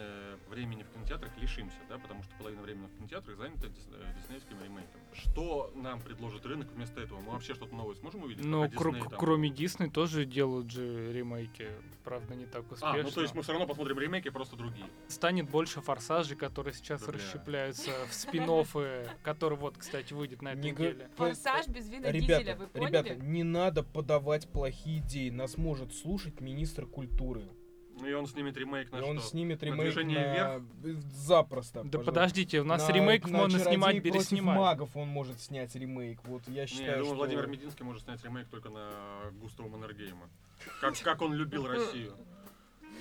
времени 0.49 0.83
в 0.83 0.91
кинотеатрах 0.91 1.37
лишимся, 1.39 1.77
да, 1.89 1.99
потому 1.99 2.23
что 2.23 2.35
половина 2.37 2.63
времени 2.63 2.87
в 2.87 2.97
кинотеатрах 2.97 3.37
занята 3.37 3.67
дис- 3.69 3.89
э, 3.93 4.15
диснеевскими 4.21 4.63
ремейками. 4.65 5.03
Что 5.13 5.73
нам 5.75 6.01
предложит 6.01 6.45
рынок 6.47 6.69
вместо 6.73 7.01
этого? 7.01 7.21
Мы 7.21 7.33
вообще 7.33 7.55
что-то 7.55 7.75
новое 7.75 7.95
сможем 7.97 8.23
увидеть? 8.25 8.45
Но 8.45 8.65
пока 8.69 8.77
кр- 8.79 8.99
там- 9.11 9.19
кроме 9.19 9.51
Disney 9.51 9.91
тоже 9.91 10.25
делают 10.25 10.71
же 10.71 11.13
ремейки, 11.13 11.69
правда, 12.05 12.35
не 12.35 12.47
так 12.47 12.63
успешно. 12.71 12.91
А, 13.01 13.03
ну 13.03 13.11
то 13.11 13.23
есть 13.23 13.35
мы 13.35 13.43
все 13.43 13.53
равно 13.53 13.67
посмотрим 13.67 13.99
ремейки, 13.99 14.31
просто 14.31 14.57
другие. 14.57 14.87
Станет 15.09 15.49
больше 15.51 15.81
форсажей, 15.81 16.37
которые 16.37 16.75
сейчас 16.75 17.03
Да 17.03 17.13
бля. 17.13 17.19
расщепляются 17.19 17.91
в 18.09 18.15
спин 18.15 18.49
который 19.23 19.59
вот, 19.59 19.77
кстати, 19.77 20.15
выйдет 20.29 20.43
на 20.43 20.49
этой 20.51 20.63
Не 20.63 20.71
неделе. 20.73 21.09
Форсаж 21.17 21.67
без 21.69 21.89
Вина 21.89 22.11
Ребята, 22.11 22.43
Дизеля, 22.45 22.57
вы 22.57 22.67
поняли? 22.69 22.89
ребята, 22.89 23.15
не 23.17 23.43
надо 23.43 23.83
подавать 23.83 24.49
плохие 24.49 24.99
идеи. 24.99 25.31
Нас 25.31 25.57
может 25.57 25.95
слушать 25.95 26.41
министр 26.41 26.87
культуры. 26.87 27.45
Ну 28.01 28.07
и 28.07 28.13
он 28.13 28.27
снимет 28.29 28.57
ремейк 28.57 28.93
на 28.93 28.99
И 28.99 29.01
он 29.01 29.19
что? 29.19 29.31
снимет 29.31 29.61
На 29.61 29.67
ремейк 29.67 29.83
«Движение 29.93 30.61
на... 30.85 31.01
запросто. 31.11 31.83
Да 31.83 31.99
пожалуйста. 31.99 32.13
подождите, 32.13 32.61
у 32.61 32.65
нас 32.65 32.87
На- 32.87 32.93
ремейк 32.93 33.27
на 33.27 33.39
можно 33.39 33.59
«Чародей 33.59 33.73
снимать, 33.77 34.03
переснимать. 34.05 34.57
магов 34.57 34.97
он 34.97 35.09
может 35.09 35.41
снять 35.41 35.75
ремейк. 35.75 36.23
Вот 36.25 36.43
я 36.47 36.63
Не, 36.63 36.67
считаю, 36.69 36.87
я 36.91 36.93
думаю, 36.99 37.07
что... 37.07 37.15
Владимир 37.17 37.47
Мединский 37.49 37.85
может 37.85 38.05
снять 38.05 38.23
ремейк 38.23 38.47
только 38.49 38.69
на 38.71 38.89
Густава 39.41 39.69
Маннергейма. 39.69 40.29
Как, 40.81 40.97
как 41.01 41.23
он 41.23 41.35
любил 41.35 41.67
Россию, 41.67 42.15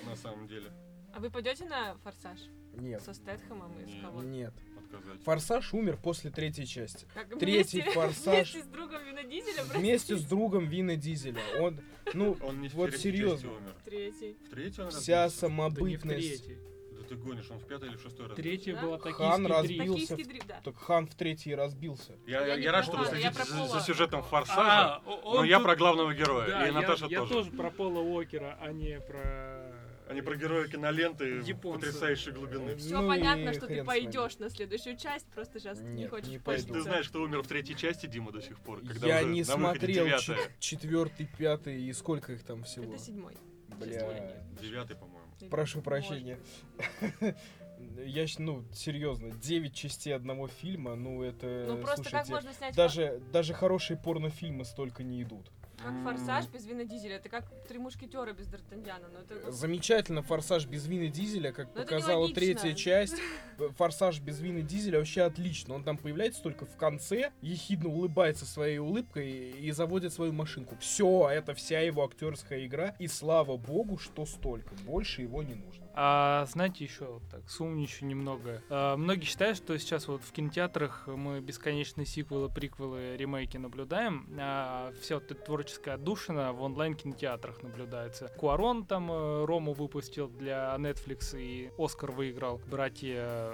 на 0.07 0.15
самом 0.15 0.47
деле. 0.47 0.71
А 1.13 1.19
вы 1.19 1.29
пойдете 1.29 1.65
на 1.65 1.95
Форсаж? 2.03 2.39
Нет, 2.73 3.01
Со 3.03 3.13
Стэтхэмом 3.13 3.79
и 3.79 3.85
с 3.99 4.01
кого? 4.01 4.23
нет. 4.23 4.53
Отказать. 4.91 5.23
Форсаж 5.23 5.73
умер 5.73 5.97
после 6.01 6.31
третьей 6.31 6.65
части. 6.65 7.05
Как 7.13 7.37
Третий 7.39 7.81
вместе- 7.81 7.91
«Форсаж». 7.99 8.53
Вместе 8.53 8.63
с 8.63 8.65
другом 8.71 9.03
Вина 9.05 9.23
Дизеля, 9.23 9.63
Вместе 9.63 10.05
с 10.05 10.07
простите? 10.09 10.29
другом 10.29 10.65
Вина 10.67 10.95
Дизеля. 10.95 11.41
Он, 11.59 11.79
ну, 12.13 12.37
Он 12.43 12.61
не 12.61 12.69
вот 12.69 12.93
серьезно. 12.95 13.35
части 13.37 13.45
умер. 13.47 13.75
Третий. 13.85 14.37
В 14.45 14.49
третьей 14.49 14.83
он 14.83 14.91
вся 14.91 14.97
разбился? 14.97 15.07
Да 15.07 15.23
не 15.25 15.27
в 15.27 15.31
самобытность. 15.33 16.45
третьей. 16.45 16.57
Да 16.97 17.03
ты 17.03 17.15
гонишь, 17.15 17.51
он 17.51 17.59
в 17.59 17.67
пятой 17.67 17.89
или 17.89 17.95
в 17.97 18.01
шестой 18.01 18.27
раз. 18.27 18.35
Третья 18.35 18.73
Да? 18.75 18.81
была 18.81 18.97
Хан 18.97 19.43
токийский 19.43 19.47
разбил. 19.53 19.77
дрифт. 19.77 19.99
Бился 19.99 20.07
Токийский 20.07 20.23
в- 20.23 20.27
дрифт, 20.27 20.47
да. 20.47 20.61
Так 20.63 20.77
Хан 20.77 21.07
в 21.07 21.15
третий 21.15 21.55
разбился. 21.55 22.15
Я, 22.25 22.39
Я 22.41 22.47
я, 22.47 22.55
я 22.55 22.71
рад, 22.71 22.85
что 22.85 22.97
вы 22.97 23.03
я 23.03 23.09
следите 23.31 23.43
за, 23.43 23.67
за 23.67 23.79
сюжетом 23.81 24.23
такого. 24.23 24.45
Форсажа, 24.45 24.95
А, 24.95 25.01
но 25.05 25.15
он 25.23 25.45
я 25.45 25.57
тут- 25.57 25.65
про 25.65 25.75
главного 25.75 26.13
героя. 26.13 26.47
Да, 26.47 26.67
и 26.67 26.71
Наташа 26.71 27.05
я, 27.05 27.11
я 27.11 27.19
тоже. 27.19 27.33
тоже 27.33 27.51
про 27.51 27.69
Пола 27.71 27.99
Уокера, 27.99 28.57
а 28.61 28.71
не 28.71 28.99
про... 28.99 29.66
А 30.09 30.13
не 30.13 30.21
про 30.21 30.35
героя 30.35 30.67
киноленты 30.67 31.41
Японца. 31.45 31.87
потрясающей 31.87 32.31
глубины. 32.31 32.75
Все 32.77 33.01
Ну 33.01 33.07
понятно, 33.07 33.53
что 33.53 33.67
ты 33.67 33.83
пойдешь 33.83 34.37
на 34.37 34.49
следующую 34.49 34.97
часть, 34.97 35.27
просто 35.27 35.59
сейчас 35.59 35.79
не 35.79 36.03
Нет, 36.03 36.09
хочешь 36.09 36.29
не 36.29 36.37
Ты, 36.37 36.43
пойду. 36.43 36.67
пойду. 36.67 36.81
знаешь, 36.81 37.09
кто 37.09 37.21
умер 37.21 37.41
в 37.43 37.47
третьей 37.47 37.75
части, 37.75 38.05
Дима, 38.05 38.31
до 38.31 38.41
сих 38.41 38.59
пор? 38.59 38.81
Когда 38.81 39.07
я 39.07 39.23
уже 39.25 39.33
не 39.33 39.43
смотрел 39.43 40.07
четвертый, 40.59 41.27
пятый 41.37 41.81
и 41.81 41.93
сколько 41.93 42.33
их 42.33 42.43
там 42.43 42.63
всего. 42.63 42.93
Это 42.93 43.03
седьмой. 43.03 43.35
Бля. 43.67 44.43
Девятый, 44.61 44.95
по-моему. 44.95 45.27
Прошу 45.49 45.81
прощения. 45.81 46.39
Я, 48.05 48.25
ну, 48.39 48.63
серьезно, 48.73 49.29
9 49.31 49.73
частей 49.73 50.15
одного 50.15 50.47
фильма, 50.47 50.95
ну 50.95 51.21
это, 51.21 51.65
Ну 51.67 51.77
просто 51.77 52.09
как 52.09 52.25
слушайте, 52.25 52.31
можно 52.33 52.53
снять... 52.53 52.75
даже, 52.75 53.21
даже 53.31 53.53
хорошие 53.53 53.97
порнофильмы 53.97 54.65
столько 54.65 55.03
не 55.03 55.21
идут. 55.21 55.51
Как 55.83 55.93
форсаж 56.03 56.47
без 56.47 56.65
Вина 56.65 56.85
Дизеля. 56.85 57.17
Это 57.17 57.29
как 57.29 57.45
три 57.67 57.77
мушкетера 57.77 58.33
без 58.33 58.47
Д'Артаньяна. 58.47 59.09
Ну, 59.13 59.19
это... 59.19 59.51
Замечательно 59.51 60.23
форсаж 60.23 60.65
без 60.65 60.87
Вина 60.87 61.07
Дизеля, 61.07 61.51
как 61.51 61.67
Но 61.75 61.81
это 61.81 61.91
показала 61.91 62.33
третья 62.33 62.73
часть. 62.73 63.15
Форсаж 63.77 64.19
без 64.19 64.39
Вина 64.39 64.61
Дизеля 64.61 64.97
вообще 64.99 65.21
отлично. 65.21 65.75
Он 65.75 65.83
там 65.83 65.97
появляется 65.97 66.41
только 66.41 66.65
в 66.65 66.75
конце, 66.77 67.31
ехидно 67.41 67.89
улыбается 67.89 68.45
своей 68.45 68.79
улыбкой 68.79 69.51
и 69.51 69.71
заводит 69.71 70.13
свою 70.13 70.33
машинку. 70.33 70.75
Все, 70.79 71.29
это 71.29 71.53
вся 71.53 71.79
его 71.79 72.03
актерская 72.03 72.65
игра. 72.65 72.95
И 72.99 73.07
слава 73.07 73.57
богу, 73.57 73.97
что 73.97 74.25
столько. 74.25 74.73
Больше 74.85 75.21
его 75.21 75.43
не 75.43 75.55
нужно. 75.55 75.86
А 75.99 76.45
знаете, 76.45 76.83
еще 76.83 77.05
вот 77.05 77.23
так, 77.27 77.49
сумничаю 77.49 78.07
немного. 78.07 78.61
А, 78.69 78.95
многие 78.97 79.25
считают, 79.25 79.57
что 79.57 79.75
сейчас 79.79 80.07
вот 80.07 80.21
в 80.21 80.31
кинотеатрах 80.31 81.07
мы 81.07 81.39
бесконечные 81.39 82.05
сиквелы, 82.05 82.49
приквелы, 82.49 83.17
ремейки 83.17 83.57
наблюдаем, 83.57 84.27
а 84.37 84.91
вся 85.01 85.15
вот 85.15 85.31
эта 85.31 85.43
творческая 85.43 85.95
отдушина 85.95 86.53
в 86.53 86.61
онлайн-кинотеатрах 86.61 87.63
наблюдается. 87.63 88.27
Куарон 88.37 88.85
там 88.85 89.11
э, 89.11 89.45
Рому 89.45 89.73
выпустил 89.73 90.27
для 90.27 90.75
Netflix 90.77 91.35
и 91.35 91.71
Оскар 91.79 92.11
выиграл. 92.11 92.61
Братья 92.69 93.53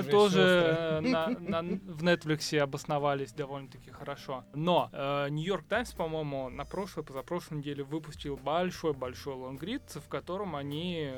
Уже 0.00 0.10
тоже 0.10 0.40
э, 0.40 1.00
на, 1.00 1.28
на- 1.28 1.62
в 1.62 2.02
Netflix 2.02 2.56
обосновались 2.58 3.34
довольно-таки 3.34 3.90
хорошо. 3.90 4.44
Но 4.54 4.88
э, 4.90 5.28
Нью-Йорк 5.28 5.66
Таймс, 5.68 5.92
по-моему, 5.92 6.48
на 6.48 6.64
прошлой, 6.64 7.04
позапрошлой 7.04 7.58
неделе 7.58 7.84
выпустил 7.84 8.38
большой-большой 8.38 9.34
лонгрид, 9.34 9.82
в 9.94 10.08
котором 10.08 10.56
они 10.56 11.12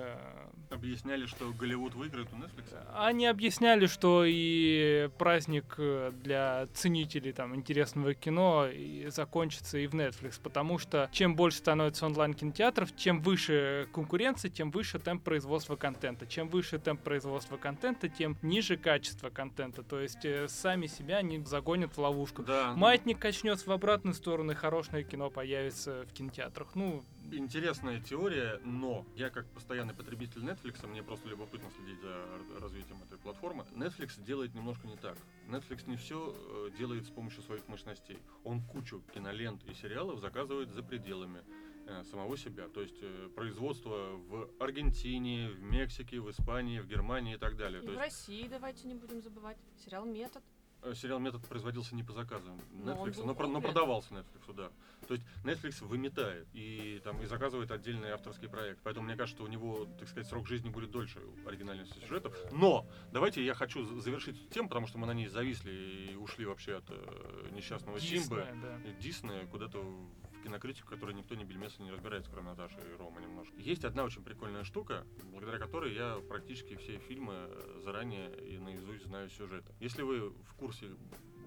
Объясняли, 0.71 1.27
что 1.27 1.53
Голливуд 1.53 1.95
выиграет 1.95 2.29
у 2.33 2.37
Netflix. 2.37 2.77
они 2.95 3.27
объясняли, 3.27 3.87
что 3.87 4.25
и 4.27 5.09
праздник 5.19 5.77
для 6.23 6.67
ценителей 6.75 7.33
там 7.33 7.55
интересного 7.55 8.15
кино 8.15 8.67
и 8.67 9.09
закончится 9.09 9.79
и 9.79 9.87
в 9.87 9.95
Netflix, 9.95 10.41
потому 10.43 10.79
что 10.79 11.09
чем 11.13 11.37
больше 11.37 11.59
становится 11.59 12.07
онлайн-кинотеатров, 12.07 12.97
чем 12.97 13.21
выше 13.21 13.89
конкуренция, 13.93 14.51
тем 14.51 14.71
выше 14.71 14.99
темп 14.99 15.23
производства 15.23 15.77
контента. 15.77 16.27
Чем 16.27 16.49
выше 16.49 16.79
темп 16.79 17.03
производства 17.03 17.57
контента, 17.57 18.09
тем 18.09 18.37
ниже 18.43 18.77
качество 18.77 19.31
контента. 19.31 19.83
То 19.83 20.01
есть 20.01 20.25
э, 20.25 20.49
сами 20.49 20.87
себя 20.87 21.19
они 21.19 21.39
загонят 21.45 21.97
в 21.97 21.99
ловушку. 21.99 22.43
Да. 22.43 22.73
ну, 22.73 22.79
Маятник 22.79 23.19
качнется 23.19 23.69
в 23.69 23.73
обратную 23.73 24.15
сторону, 24.15 24.53
и 24.53 24.55
хорошее 24.55 25.05
кино 25.05 25.31
появится 25.31 26.05
в 26.09 26.13
кинотеатрах. 26.13 26.75
Ну, 26.75 27.05
Интересная 27.33 28.01
теория, 28.01 28.61
но 28.65 29.05
я 29.17 29.31
как 29.31 29.47
постоянный 29.51 29.95
потребитель 29.95 30.43
Netflix, 30.43 30.87
мне 30.87 31.03
просто 31.03 31.29
любопытно 31.29 31.71
следить 31.71 32.01
за 32.01 32.61
развитием 32.61 33.03
этой 33.03 33.19
платформы. 33.19 33.65
Netflix 33.73 34.23
делает 34.23 34.55
немножко 34.55 34.87
не 34.87 34.97
так. 34.97 35.17
Netflix 35.49 35.89
не 35.89 35.97
все 35.97 36.71
делает 36.79 37.07
с 37.07 37.11
помощью 37.11 37.43
своих 37.43 37.67
мощностей. 37.69 38.19
Он 38.45 38.63
кучу 38.63 39.03
кинолент 39.13 39.65
и 39.65 39.75
сериалов 39.75 40.21
заказывает 40.21 40.71
за 40.71 40.83
пределами 40.83 41.43
э, 41.87 42.05
самого 42.05 42.37
себя. 42.37 42.69
То 42.69 42.83
есть 42.83 42.99
э, 43.03 43.29
производство 43.35 44.13
в 44.17 44.51
Аргентине, 44.61 45.51
в 45.51 45.63
Мексике, 45.63 46.21
в 46.21 46.31
Испании, 46.31 46.81
в 46.81 46.87
Германии 46.87 47.35
и 47.35 47.39
так 47.39 47.57
далее. 47.57 47.83
И 47.83 47.87
То 47.87 47.93
в 47.93 47.95
есть 47.95 48.05
России 48.05 48.47
давайте 48.49 48.87
не 48.87 48.95
будем 48.95 49.21
забывать. 49.21 49.57
Сериал 49.77 50.05
«Метод». 50.05 50.43
Сериал 50.95 51.19
«Метод» 51.19 51.43
производился 51.49 51.95
не 51.95 52.03
по 52.03 52.13
заказам 52.13 52.61
Но 52.73 52.95
он 52.95 53.09
Netflix, 53.09 53.19
но, 53.19 53.27
но 53.27 53.35
куплен. 53.35 53.63
продавался 53.63 54.13
Netflix, 54.15 54.55
да. 54.55 54.71
То 55.09 55.15
есть 55.15 55.27
Netflix 55.45 55.85
выметает 55.85 56.47
и 56.53 57.01
там 57.05 57.21
и 57.23 57.27
заказывает 57.27 57.71
отдельный 57.71 58.11
авторский 58.11 58.49
проект. 58.49 58.81
Поэтому 58.83 59.07
мне 59.07 59.17
кажется, 59.17 59.37
что 59.37 59.45
у 59.45 59.49
него, 59.49 59.87
так 59.99 60.09
сказать, 60.09 60.27
срок 60.29 60.47
жизни 60.47 60.69
будет 60.69 60.91
дольше 60.91 61.21
у 61.21 61.49
оригинальности 61.49 61.99
сюжетов. 62.01 62.37
Но 62.53 62.87
давайте 63.13 63.45
я 63.45 63.55
хочу 63.55 63.85
за- 63.85 64.01
завершить 64.01 64.51
тему, 64.51 64.69
потому 64.69 64.87
что 64.87 64.99
мы 64.99 65.07
на 65.07 65.13
ней 65.15 65.29
зависли 65.29 65.73
и 65.73 66.17
ушли 66.17 66.45
вообще 66.45 66.77
от 66.77 66.85
э, 66.89 67.49
несчастного 67.53 67.99
Симбы. 68.01 68.47
Диснея, 68.47 68.57
да. 68.63 68.89
и 68.89 68.93
Диснея 69.03 69.47
куда-то 69.47 69.83
в 70.45 70.47
кинокритику, 70.47 70.87
в 70.87 70.91
которой 70.91 71.15
никто 71.15 71.35
не 71.35 71.45
бельмеса 71.45 71.83
не 71.83 71.91
разбирается, 71.91 72.31
кроме 72.31 72.51
Наташи 72.51 72.77
и 72.77 72.97
Рома 72.99 73.21
немножко. 73.21 73.55
Есть 73.57 73.85
одна 73.85 74.05
очень 74.05 74.23
прикольная 74.23 74.65
штука, 74.65 75.07
благодаря 75.25 75.59
которой 75.59 75.95
я 75.95 76.19
практически 76.29 76.77
все 76.77 76.99
фильмы 76.99 77.35
э, 77.35 77.81
заранее 77.83 78.31
и 78.47 78.59
наизусть 78.59 79.07
знаю 79.07 79.31
сюжеты. 79.31 79.73
Если 79.81 80.03
вы 80.03 80.31
в 80.31 80.55
курсе 80.55 80.89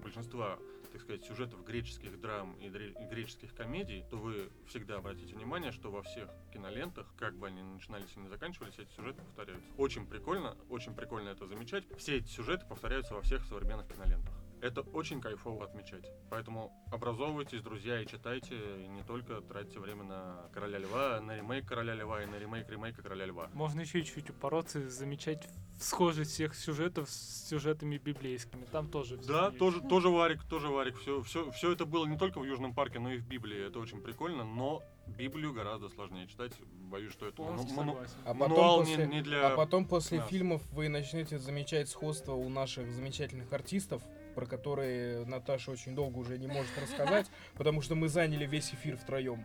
большинства, 0.02 0.58
так 0.92 1.00
сказать, 1.02 1.24
сюжетов 1.24 1.64
греческих 1.64 2.20
драм 2.20 2.54
и, 2.54 2.68
греческих 2.68 3.54
комедий, 3.54 4.04
то 4.10 4.16
вы 4.16 4.50
всегда 4.66 4.96
обратите 4.96 5.34
внимание, 5.34 5.70
что 5.70 5.90
во 5.90 6.02
всех 6.02 6.28
кинолентах, 6.52 7.06
как 7.16 7.36
бы 7.36 7.46
они 7.46 7.62
ни 7.62 7.74
начинались 7.74 8.16
и 8.16 8.20
не 8.20 8.28
заканчивались, 8.28 8.78
эти 8.78 8.90
сюжеты 8.90 9.22
повторяются. 9.22 9.70
Очень 9.76 10.06
прикольно, 10.06 10.56
очень 10.68 10.94
прикольно 10.94 11.28
это 11.28 11.46
замечать. 11.46 11.84
Все 11.98 12.16
эти 12.16 12.28
сюжеты 12.28 12.66
повторяются 12.66 13.14
во 13.14 13.22
всех 13.22 13.44
современных 13.44 13.86
кинолентах. 13.88 14.37
Это 14.60 14.80
очень 14.80 15.20
кайфово 15.20 15.64
отмечать. 15.64 16.04
Поэтому 16.30 16.72
образовывайтесь, 16.90 17.62
друзья, 17.62 18.00
и 18.00 18.06
читайте, 18.06 18.54
и 18.84 18.88
не 18.88 19.02
только 19.02 19.40
тратьте 19.40 19.78
время 19.78 20.02
на 20.04 20.48
Короля 20.52 20.78
Льва, 20.78 21.20
на 21.20 21.36
ремейк 21.36 21.66
Короля 21.66 21.94
Льва 21.94 22.22
и 22.22 22.26
на 22.26 22.36
ремейк 22.36 22.68
ремейка 22.68 23.02
Короля 23.02 23.26
Льва. 23.26 23.50
Можно 23.54 23.82
еще 23.82 24.02
чуть-чуть 24.02 24.30
упороться 24.30 24.80
и 24.80 24.84
замечать 24.86 25.48
схожесть 25.78 26.32
всех 26.32 26.56
сюжетов 26.56 27.08
с 27.08 27.48
сюжетами 27.48 27.98
библейскими. 27.98 28.64
Там 28.64 28.90
тоже 28.90 29.16
всё 29.18 29.32
Да, 29.32 29.46
есть. 29.46 29.58
тоже, 29.58 29.80
тоже 29.80 30.08
Варик, 30.08 30.42
тоже 30.44 30.68
Варик. 30.68 30.98
Все, 30.98 31.22
все, 31.22 31.50
все 31.52 31.72
это 31.72 31.86
было 31.86 32.04
не 32.06 32.18
только 32.18 32.40
в 32.40 32.44
Южном 32.44 32.74
парке, 32.74 32.98
но 32.98 33.12
и 33.12 33.18
в 33.18 33.26
Библии. 33.28 33.64
Это 33.68 33.78
очень 33.78 34.00
прикольно, 34.02 34.42
но 34.44 34.82
Библию 35.06 35.52
гораздо 35.52 35.88
сложнее 35.88 36.26
читать. 36.26 36.52
Боюсь, 36.90 37.12
что 37.12 37.28
это 37.28 37.42
ману- 37.42 37.64
ману-. 37.74 37.98
А 38.24 38.34
мануал 38.34 38.78
потом, 38.80 38.86
не, 38.86 38.96
после, 38.96 39.06
не 39.06 39.22
для... 39.22 39.46
а 39.52 39.56
потом 39.56 39.84
после 39.86 40.18
нас. 40.18 40.28
фильмов 40.28 40.62
вы 40.72 40.88
начнете 40.88 41.38
замечать 41.38 41.88
сходство 41.88 42.32
у 42.32 42.48
наших 42.48 42.90
замечательных 42.90 43.52
артистов, 43.52 44.02
про 44.38 44.46
которые 44.46 45.24
Наташа 45.24 45.72
очень 45.72 45.96
долго 45.96 46.18
уже 46.18 46.38
не 46.38 46.46
может 46.46 46.70
рассказать, 46.78 47.26
потому 47.56 47.80
что 47.80 47.96
мы 47.96 48.08
заняли 48.08 48.46
весь 48.46 48.72
эфир 48.72 48.96
втроем. 48.96 49.44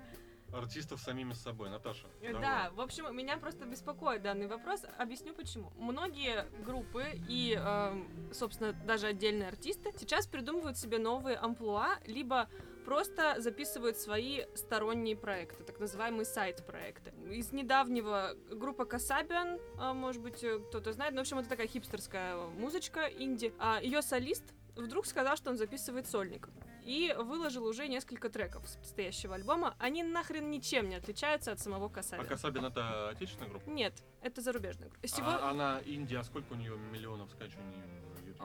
артистов 0.54 1.02
самими 1.02 1.34
с 1.34 1.42
собой. 1.42 1.72
Наташа. 1.72 2.06
Э, 2.22 2.28
давай. 2.28 2.42
Да, 2.44 2.72
в 2.76 2.80
общем, 2.80 3.06
меня 3.18 3.38
просто 3.38 3.66
беспокоит 3.66 4.22
данный 4.22 4.46
вопрос. 4.46 4.86
Объясню 5.00 5.34
почему. 5.34 5.74
Многие 5.80 6.46
группы 6.64 7.06
и, 7.28 7.60
эм, 7.60 8.08
собственно, 8.32 8.74
даже 8.86 9.08
отдельные 9.08 9.48
артисты 9.48 9.92
сейчас 9.98 10.28
придумывают 10.28 10.78
себе 10.78 11.00
новые 11.00 11.38
амплуа, 11.38 11.98
либо 12.06 12.48
просто 12.86 13.42
записывают 13.42 13.98
свои 13.98 14.42
сторонние 14.54 15.16
проекты, 15.16 15.64
так 15.64 15.80
называемые 15.80 16.26
сайт-проекты. 16.26 17.14
Из 17.32 17.52
недавнего 17.52 18.36
группа 18.52 18.86
Касабиан, 18.86 19.58
может 19.96 20.22
быть, 20.22 20.44
э, 20.44 20.60
кто-то 20.60 20.94
знает, 20.94 21.16
но, 21.16 21.22
в 21.22 21.22
общем, 21.22 21.40
это 21.40 21.50
такая 21.50 21.66
хипстерская 21.66 22.36
музычка, 22.60 23.08
инди. 23.08 23.52
А 23.58 23.80
ее 23.82 24.04
солист 24.04 24.54
вдруг 24.76 25.06
сказал, 25.06 25.38
что 25.38 25.50
он 25.50 25.58
записывает 25.58 26.08
сольник. 26.08 26.50
И 26.84 27.16
выложил 27.18 27.66
уже 27.66 27.88
несколько 27.88 28.30
треков 28.30 28.68
с 28.68 28.76
предстоящего 28.76 29.36
альбома. 29.36 29.74
Они 29.80 30.04
нахрен 30.04 30.52
ничем 30.52 30.90
не 30.90 30.96
отличаются 30.96 31.54
от 31.54 31.60
самого 31.60 31.86
А 31.86 31.90
Касабиана. 31.90 32.28
Касабин 32.28 32.66
это 32.66 33.10
отечественная 33.10 33.50
группа? 33.50 33.70
Нет, 33.70 33.94
это 34.22 34.42
зарубежная 34.42 34.90
группа. 34.90 35.08
Всего... 35.08 35.28
А 35.28 35.52
она 35.52 35.80
Индия, 35.86 36.20
а 36.20 36.24
сколько 36.24 36.52
у 36.52 36.56
нее 36.56 36.78
миллионов 36.92 37.32
скачиваний? 37.32 37.63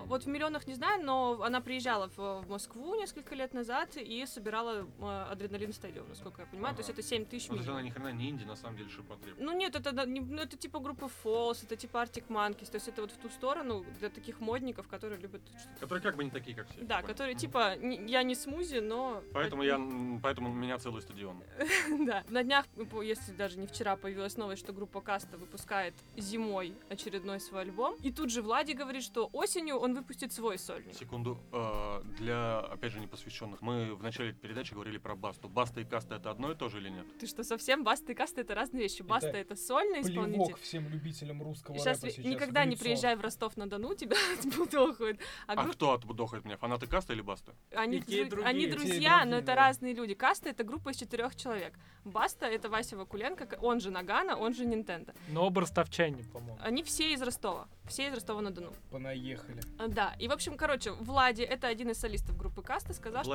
Вот 0.09 0.25
в 0.25 0.27
миллионах 0.29 0.67
не 0.67 0.75
знаю, 0.75 1.05
но 1.05 1.43
она 1.43 1.61
приезжала 1.61 2.09
в, 2.17 2.19
в 2.43 2.49
Москву 2.49 2.95
несколько 2.95 3.35
лет 3.35 3.53
назад 3.55 3.97
и 3.97 4.25
собирала 4.27 4.87
э, 4.99 5.27
адреналин 5.31 5.73
стадион, 5.73 6.09
насколько 6.09 6.43
я 6.43 6.47
понимаю. 6.49 6.75
То 6.75 6.81
есть 6.81 6.91
Ага. 6.91 7.01
это 7.01 7.09
7 7.09 7.25
тысяч 7.27 7.49
Ну, 7.49 7.57
есть 7.57 7.69
она 7.69 7.79
минимум. 7.83 7.85
ни 7.85 7.91
хрена 8.07 8.17
не 8.17 8.31
инди, 8.31 8.45
на 8.45 8.57
самом 8.57 8.77
деле 8.77 8.89
шипотреб. 8.89 9.35
Ну 9.39 9.53
нет, 9.53 9.77
это, 9.77 9.93
ну, 10.07 10.37
это 10.39 10.57
типа 10.57 10.79
группа 10.81 11.11
Falls, 11.25 11.63
это 11.65 11.77
типа 11.77 11.99
Arctic 11.99 12.27
Monkeys, 12.29 12.71
то 12.71 12.77
есть 12.77 12.89
это 12.89 13.03
вот 13.03 13.13
в 13.13 13.17
ту 13.19 13.29
сторону 13.29 13.85
для 13.99 14.09
таких 14.09 14.41
модников, 14.41 14.89
которые 14.89 15.21
любят. 15.21 15.43
Которые 15.81 16.03
как 16.03 16.17
бы 16.17 16.25
не 16.25 16.31
такие, 16.31 16.57
как 16.57 16.69
все. 16.71 16.81
Да, 16.83 17.03
которые 17.03 17.35
типа, 17.35 17.77
не- 17.77 18.11
я 18.11 18.23
не 18.23 18.35
смузи, 18.35 18.79
но... 18.79 19.23
Поэтому 19.35 19.63
я, 19.63 19.79
поэтому 20.23 20.51
у 20.51 20.55
меня 20.55 20.79
целый 20.79 21.03
стадион. 21.03 21.43
Да. 22.07 22.25
На 22.29 22.43
днях, 22.43 22.65
если 23.03 23.33
даже 23.33 23.59
не 23.59 23.67
вчера, 23.67 23.97
появилась 23.97 24.37
новость, 24.37 24.63
что 24.63 24.73
группа 24.73 25.01
Каста 25.01 25.37
выпускает 25.37 25.95
зимой 26.17 26.75
очередной 26.89 27.41
свой 27.41 27.63
альбом. 27.63 27.95
И 28.03 28.11
тут 28.13 28.31
же 28.31 28.41
Влади 28.43 28.73
говорит, 28.73 29.03
что 29.03 29.29
осенью 29.33 29.77
он 29.77 29.95
выпустит 29.99 30.33
свой 30.33 30.59
сольник. 30.59 30.95
Секунду. 30.95 31.39
э, 31.53 32.03
Для, 32.19 32.61
опять 32.61 32.93
же, 32.93 33.01
непосвященных. 33.01 33.61
Мы 33.63 33.95
в 33.95 34.03
начале 34.03 34.33
передачи 34.33 34.73
говорили 34.75 34.99
про 34.99 35.15
Басту. 35.17 35.49
Баста 35.49 35.81
и 35.81 35.85
Каста 35.85 36.15
это 36.17 36.31
одно 36.31 36.53
и 36.53 36.55
то 36.55 36.69
же 36.69 36.79
или 36.79 36.89
нет? 36.89 37.07
Ты 37.19 37.27
что, 37.27 37.45
совсем? 37.45 37.85
Баста 37.85 38.13
и 38.13 38.15
Каста— 38.15 38.41
это 38.43 38.55
разные 38.55 38.83
вещи. 38.85 39.03
Баста— 39.03 39.29
это 39.37 39.57
сольный 39.57 40.01
исполнитель. 40.03 40.55
Всем 40.63 40.89
любителям 40.89 41.43
русского 41.43 41.77
Сейчас 41.79 42.03
рэпа 42.03 42.15
сейчас 42.15 42.25
никогда 42.27 42.65
не 42.65 42.77
приезжай 42.77 43.17
в 43.17 43.21
Ростов-на-Дону, 43.21 43.95
тебя 43.95 44.17
отбудохают. 44.39 45.21
А, 45.47 45.53
А 45.53 45.57
групп- 45.65 45.75
кто 45.75 45.93
отбудохает 45.93 46.45
меня? 46.45 46.57
Фанаты 46.57 46.87
Каста 46.87 47.13
или 47.13 47.21
Баста? 47.21 47.55
они, 47.75 47.99
И 47.99 48.01
дру- 48.01 48.29
другие. 48.29 48.47
они 48.49 48.59
И 48.61 48.63
те, 48.63 48.69
и 48.69 48.73
друзья, 48.73 49.19
другие, 49.19 49.25
но 49.27 49.37
это 49.37 49.47
да. 49.47 49.55
разные 49.57 49.95
люди. 49.95 50.15
Каста— 50.15 50.49
это 50.51 50.65
группа 50.65 50.91
из 50.91 50.97
четырех 50.97 51.35
человек. 51.37 51.75
Баста— 52.05 52.47
это 52.47 52.69
Вася 52.71 52.97
Вакуленко, 52.97 53.59
он 53.61 53.81
же 53.81 53.91
Нагана, 53.91 54.37
он 54.37 54.55
же 54.55 54.65
Нинтендо. 54.67 55.13
Но 55.29 55.47
оба 55.47 55.63
ростовчане, 55.63 56.25
по-моему. 56.33 56.59
Они 56.63 56.83
все 56.83 57.13
из 57.13 57.23
Ростова. 57.23 57.69
Все 57.87 58.09
из 58.09 58.15
Ростова-на-Дону. 58.15 58.73
Понаехали. 58.91 59.61
А, 59.91 59.95
Да, 59.95 60.15
и, 60.19 60.29
в 60.29 60.33
общем, 60.33 60.57
короче, 60.57 60.93
Влади— 60.93 61.43
это 61.43 61.67
один 61.69 61.91
из 61.91 61.99
солистов 61.99 62.37
группы 62.37 62.63
Каста, 62.63 62.93
сказал, 62.93 63.25
что... 63.25 63.33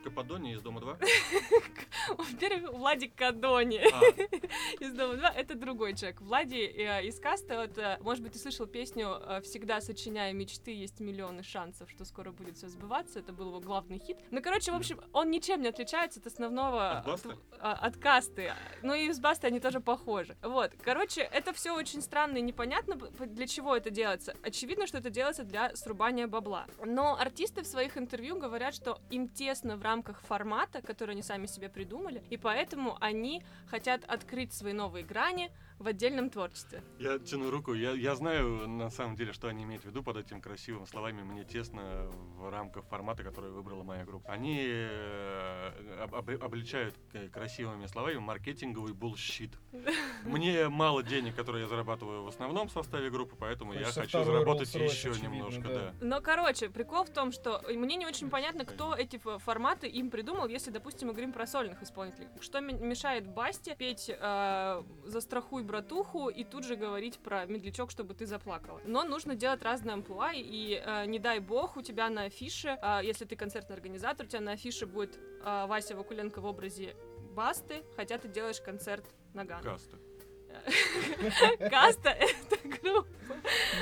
Влади 0.00 0.08
Кападония 0.08 0.54
из 0.54 0.62
Дома 0.62 0.80
2? 0.80 0.98
Во-первых, 2.16 2.72
Владик 2.72 3.14
Кадони 3.14 3.78
А, 3.78 4.80
из 4.80 4.92
Дома 4.92 5.16
2 5.16 5.30
это 5.30 5.54
другой 5.54 5.94
человек. 5.94 6.20
Влади 6.20 6.56
э, 6.56 7.06
из 7.06 7.20
каста, 7.20 7.56
вот, 7.56 7.76
э, 7.78 7.98
может 8.00 8.22
быть, 8.22 8.32
ты 8.32 8.38
слышал 8.38 8.66
песню 8.66 9.18
э, 9.20 9.40
«Всегда 9.42 9.80
сочиняя 9.80 10.32
мечты, 10.32 10.72
есть 10.72 11.00
миллионы 11.00 11.42
шансов, 11.42 11.90
что 11.90 12.04
скоро 12.04 12.32
будет 12.32 12.56
все 12.56 12.68
сбываться». 12.68 13.18
Это 13.18 13.32
был 13.32 13.48
его 13.48 13.60
главный 13.60 13.98
хит. 13.98 14.16
Ну, 14.30 14.42
короче, 14.42 14.72
в 14.72 14.74
общем, 14.74 15.00
он 15.12 15.30
ничем 15.30 15.60
не 15.60 15.68
отличается 15.68 16.20
от 16.20 16.26
основного... 16.26 16.98
От 16.98 17.06
Басты? 17.06 17.36
от 17.60 17.96
касты. 17.96 18.52
Ну 18.82 18.94
и 18.94 19.12
с 19.12 19.20
Бастой 19.20 19.50
они 19.50 19.60
тоже 19.60 19.80
похожи. 19.80 20.36
Вот. 20.42 20.72
Короче, 20.82 21.20
это 21.20 21.52
все 21.52 21.74
очень 21.74 22.00
странно 22.00 22.38
и 22.38 22.42
непонятно, 22.42 22.96
для 22.96 23.46
чего 23.46 23.76
это 23.76 23.90
делается. 23.90 24.34
Очевидно, 24.42 24.86
что 24.86 24.98
это 24.98 25.10
делается 25.10 25.44
для 25.44 25.76
срубания 25.76 26.26
бабла. 26.26 26.66
Но 26.84 27.16
артисты 27.18 27.62
в 27.62 27.66
своих 27.66 27.98
интервью 27.98 28.38
говорят, 28.38 28.74
что 28.74 28.98
им 29.10 29.28
тесно 29.28 29.76
в 29.76 29.82
рамках 29.90 30.20
формата, 30.22 30.80
который 30.82 31.12
они 31.12 31.22
сами 31.22 31.46
себе 31.46 31.68
придумали, 31.68 32.22
и 32.30 32.36
поэтому 32.36 32.96
они 33.00 33.42
хотят 33.66 34.04
открыть 34.04 34.52
свои 34.52 34.72
новые 34.72 35.04
грани 35.04 35.50
в 35.80 35.86
отдельном 35.86 36.28
творчестве. 36.28 36.82
Я 36.98 37.18
тяну 37.18 37.50
руку, 37.50 37.72
я, 37.72 37.92
я 37.92 38.14
знаю 38.14 38.68
на 38.68 38.90
самом 38.90 39.16
деле, 39.16 39.32
что 39.32 39.48
они 39.48 39.64
имеют 39.64 39.82
в 39.82 39.86
виду 39.86 40.02
под 40.02 40.18
этими 40.18 40.38
красивыми 40.38 40.84
словами. 40.84 41.22
Мне 41.22 41.42
тесно 41.44 42.10
в 42.36 42.50
рамках 42.50 42.84
формата, 42.84 43.24
который 43.24 43.50
выбрала 43.50 43.82
моя 43.82 44.04
группа. 44.04 44.30
Они 44.30 44.58
э, 44.62 46.02
об- 46.02 46.14
об- 46.14 46.44
обличают 46.44 46.94
э, 47.14 47.28
красивыми 47.28 47.86
словами 47.86 48.18
маркетинговый 48.18 48.92
bullshit. 48.92 49.52
Мне 50.24 50.68
мало 50.68 51.02
денег, 51.02 51.34
которые 51.34 51.62
я 51.62 51.68
зарабатываю 51.68 52.24
в 52.24 52.28
основном 52.28 52.68
в 52.68 52.72
составе 52.72 53.08
группы, 53.10 53.36
поэтому 53.38 53.72
я 53.72 53.86
хочу 53.86 54.22
заработать 54.22 54.74
еще 54.74 55.10
немножко, 55.10 55.62
да. 55.62 55.94
Но, 56.02 56.20
короче, 56.20 56.68
прикол 56.68 57.04
в 57.04 57.10
том, 57.10 57.32
что 57.32 57.62
мне 57.68 57.96
не 57.96 58.06
очень 58.06 58.28
понятно, 58.28 58.66
кто 58.66 58.94
эти 58.94 59.16
форматы 59.16 59.88
им 59.88 60.10
придумал, 60.10 60.46
если, 60.46 60.70
допустим, 60.70 61.08
мы 61.08 61.14
говорим 61.14 61.32
про 61.32 61.46
сольных 61.46 61.82
исполнителей. 61.82 62.28
Что 62.40 62.60
мешает 62.60 63.26
Басте 63.26 63.74
петь 63.74 64.10
э, 64.14 64.82
«Застрахуй, 65.04 65.62
братуху» 65.70 66.28
и 66.28 66.44
тут 66.44 66.64
же 66.64 66.76
говорить 66.76 67.18
про 67.18 67.46
«Медлячок, 67.46 67.90
чтобы 67.90 68.14
ты 68.14 68.26
заплакала». 68.26 68.80
Но 68.84 69.04
нужно 69.04 69.34
делать 69.34 69.62
разные 69.62 69.94
амплуа, 69.94 70.32
и 70.34 70.82
э, 70.84 71.06
не 71.06 71.18
дай 71.18 71.38
бог, 71.38 71.76
у 71.76 71.82
тебя 71.82 72.10
на 72.10 72.22
афише, 72.24 72.78
э, 72.82 73.00
если 73.04 73.24
ты 73.24 73.36
концертный 73.36 73.76
организатор, 73.76 74.26
у 74.26 74.28
тебя 74.28 74.40
на 74.40 74.52
афише 74.52 74.86
будет 74.86 75.16
э, 75.16 75.66
Вася 75.66 75.94
Вакуленко 75.96 76.40
в 76.40 76.46
образе 76.46 76.96
Басты, 77.34 77.84
хотя 77.96 78.18
ты 78.18 78.28
делаешь 78.28 78.60
концерт 78.60 79.04
Нагана. 79.34 79.62
Каста. 79.62 79.96
Каста— 81.70 82.10
это 82.10 82.56
группа. 82.82 83.08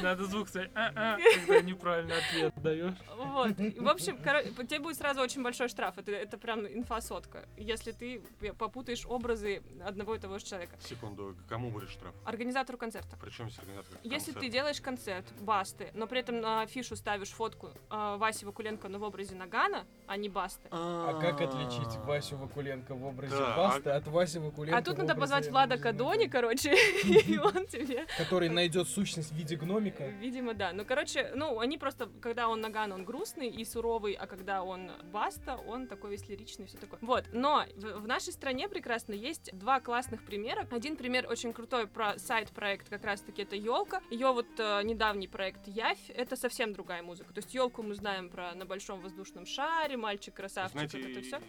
Надо 0.02 0.24
звук 0.24 0.48
сказать, 0.48 0.70
а-а, 0.74 1.18
когда 1.35 1.61
неправильный 1.62 2.16
ответ 2.18 2.54
даешь. 2.62 2.94
Вот. 3.16 3.59
И, 3.59 3.78
В 3.81 3.88
общем, 3.88 4.18
тебе 4.66 4.81
будет 4.81 4.96
сразу 4.96 5.20
очень 5.20 5.42
большой 5.42 5.68
штраф. 5.68 5.98
Это, 5.98 6.12
это 6.12 6.38
прям 6.38 6.66
инфосотка. 6.66 7.48
Если 7.57 7.92
ты 7.92 8.22
попутаешь 8.59 9.04
образы 9.07 9.62
одного 9.85 10.14
и 10.14 10.18
того 10.18 10.38
же 10.38 10.44
человека. 10.44 10.76
Секунду, 10.81 11.37
кому 11.48 11.70
будет 11.70 11.90
штраф? 11.90 12.14
Организатору 12.24 12.78
концерта. 12.78 13.16
Причем 13.20 13.48
здесь 13.48 13.59
организатор 13.61 13.98
Если 14.02 14.26
ты 14.26 14.33
концерта? 14.35 14.52
делаешь 14.52 14.81
концерт, 14.81 15.26
басты, 15.40 15.90
но 15.94 16.07
при 16.07 16.20
этом 16.20 16.40
на 16.40 16.62
афишу 16.62 16.96
ставишь 16.96 17.31
фотку 17.31 17.70
э, 17.90 18.16
Васи 18.18 18.44
Вакуленко, 18.44 18.88
но 18.88 18.98
в 18.98 19.02
образе 19.02 19.35
Нагана, 19.35 19.87
а 20.07 20.16
не 20.16 20.28
басты. 20.28 20.68
А 20.70 21.18
как 21.20 21.40
отличить 21.40 21.96
Васю 22.04 22.37
Вакуленко 22.37 22.94
в 22.94 23.04
образе 23.04 23.37
Басты 23.37 23.90
от 23.90 24.07
Васи 24.09 24.38
Вакуленко 24.38 24.76
А 24.78 24.83
тут 24.83 24.98
надо 24.98 25.14
позвать 25.14 25.48
Влада 25.48 25.78
Кадони, 25.78 26.26
короче, 26.26 26.58
и 27.05 27.38
он 27.38 27.66
тебе... 27.66 28.07
Который 28.16 28.49
найдет 28.49 28.88
сущность 28.88 29.33
в 29.33 29.37
виде 29.37 29.57
гномика. 29.57 30.07
Видимо, 30.07 30.55
да. 30.55 30.73
Ну, 30.73 30.85
короче, 30.85 31.33
ну, 31.35 31.59
они 31.61 31.79
просто, 31.79 32.09
когда 32.21 32.49
он 32.49 32.61
Наган, 32.61 32.92
он 32.92 33.05
грустный 33.05 33.49
и 33.49 33.64
суровый, 33.64 34.12
а 34.12 34.27
когда 34.27 34.62
он 34.62 34.90
Баста, 35.12 35.57
он 35.57 35.87
такой 35.87 36.12
весь 36.12 36.29
лиричный 36.29 36.64
и 36.64 36.68
все 36.68 36.79
такое. 36.79 36.99
Вот, 37.03 37.25
но 37.33 37.64
в, 37.77 38.01
в 38.01 38.07
нашей 38.07 38.33
стране 38.33 38.68
прекрасно 38.68 39.12
есть 39.12 39.51
два 39.53 39.81
классных 39.81 40.25
примера. 40.25 40.66
Один 40.71 40.97
пример 40.97 41.27
очень 41.29 41.53
крутой 41.53 41.87
про 41.87 42.18
сайт-проект, 42.18 42.88
как 42.88 43.05
раз-таки 43.05 43.42
это 43.42 43.57
елка. 43.57 44.01
Ее 44.11 44.33
вот 44.33 44.47
э, 44.59 44.83
недавний 44.83 45.29
проект 45.29 45.66
Явь, 45.68 46.11
это 46.11 46.37
совсем 46.37 46.73
другая 46.73 47.03
музыка. 47.03 47.33
То 47.33 47.38
есть 47.38 47.55
елку 47.55 47.83
мы 47.83 47.94
знаем 47.94 48.31
про 48.31 48.55
на 48.55 48.64
большом 48.64 49.01
воздушном 49.01 49.47
шаре, 49.47 49.97
мальчик 49.97 50.35
красавчик, 50.35 50.73
Знаете, 50.73 50.99
вот 50.99 51.11
это 51.11 51.21
все. 51.23 51.40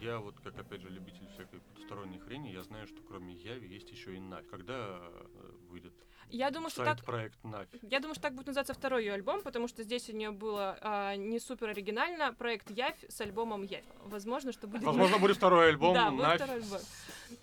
я 0.00 0.18
вот, 0.18 0.34
как 0.42 0.58
опять 0.58 0.80
же, 0.80 0.88
любитель 0.88 1.21
потусторонней 1.82 2.18
хрени, 2.18 2.48
я 2.48 2.62
знаю, 2.62 2.86
что 2.86 3.02
кроме 3.02 3.34
Яви 3.34 3.66
есть 3.66 3.90
еще 3.90 4.14
и 4.14 4.20
Навь. 4.20 4.46
Когда 4.46 5.00
э, 5.00 5.26
выйдет 5.68 5.92
Я 6.32 6.50
думаю, 6.50 6.70
что 6.70 6.82
так 6.82 6.96
сайт-проект 6.96 7.44
Навь? 7.44 7.68
Я 7.82 8.00
думаю, 8.00 8.14
что 8.14 8.22
так 8.22 8.34
будет 8.34 8.46
называться 8.46 8.72
второй 8.72 9.04
ее 9.04 9.12
альбом, 9.12 9.42
потому 9.42 9.68
что 9.68 9.82
здесь 9.82 10.08
у 10.08 10.12
нее 10.16 10.30
было 10.30 10.78
а, 10.80 11.14
не 11.14 11.38
супер 11.38 11.68
оригинально 11.68 12.32
проект 12.32 12.70
Явь 12.70 13.04
с 13.06 13.20
альбомом 13.20 13.62
Явь. 13.62 13.84
Возможно, 14.04 14.50
что 14.50 14.66
будет. 14.66 14.82
Возможно, 14.82 15.18
будет 15.20 15.36
второй 15.36 15.68
альбом 15.68 15.94
Да, 15.94 16.10
будет 16.10 16.34
второй 16.36 16.56
альбом. 16.56 16.80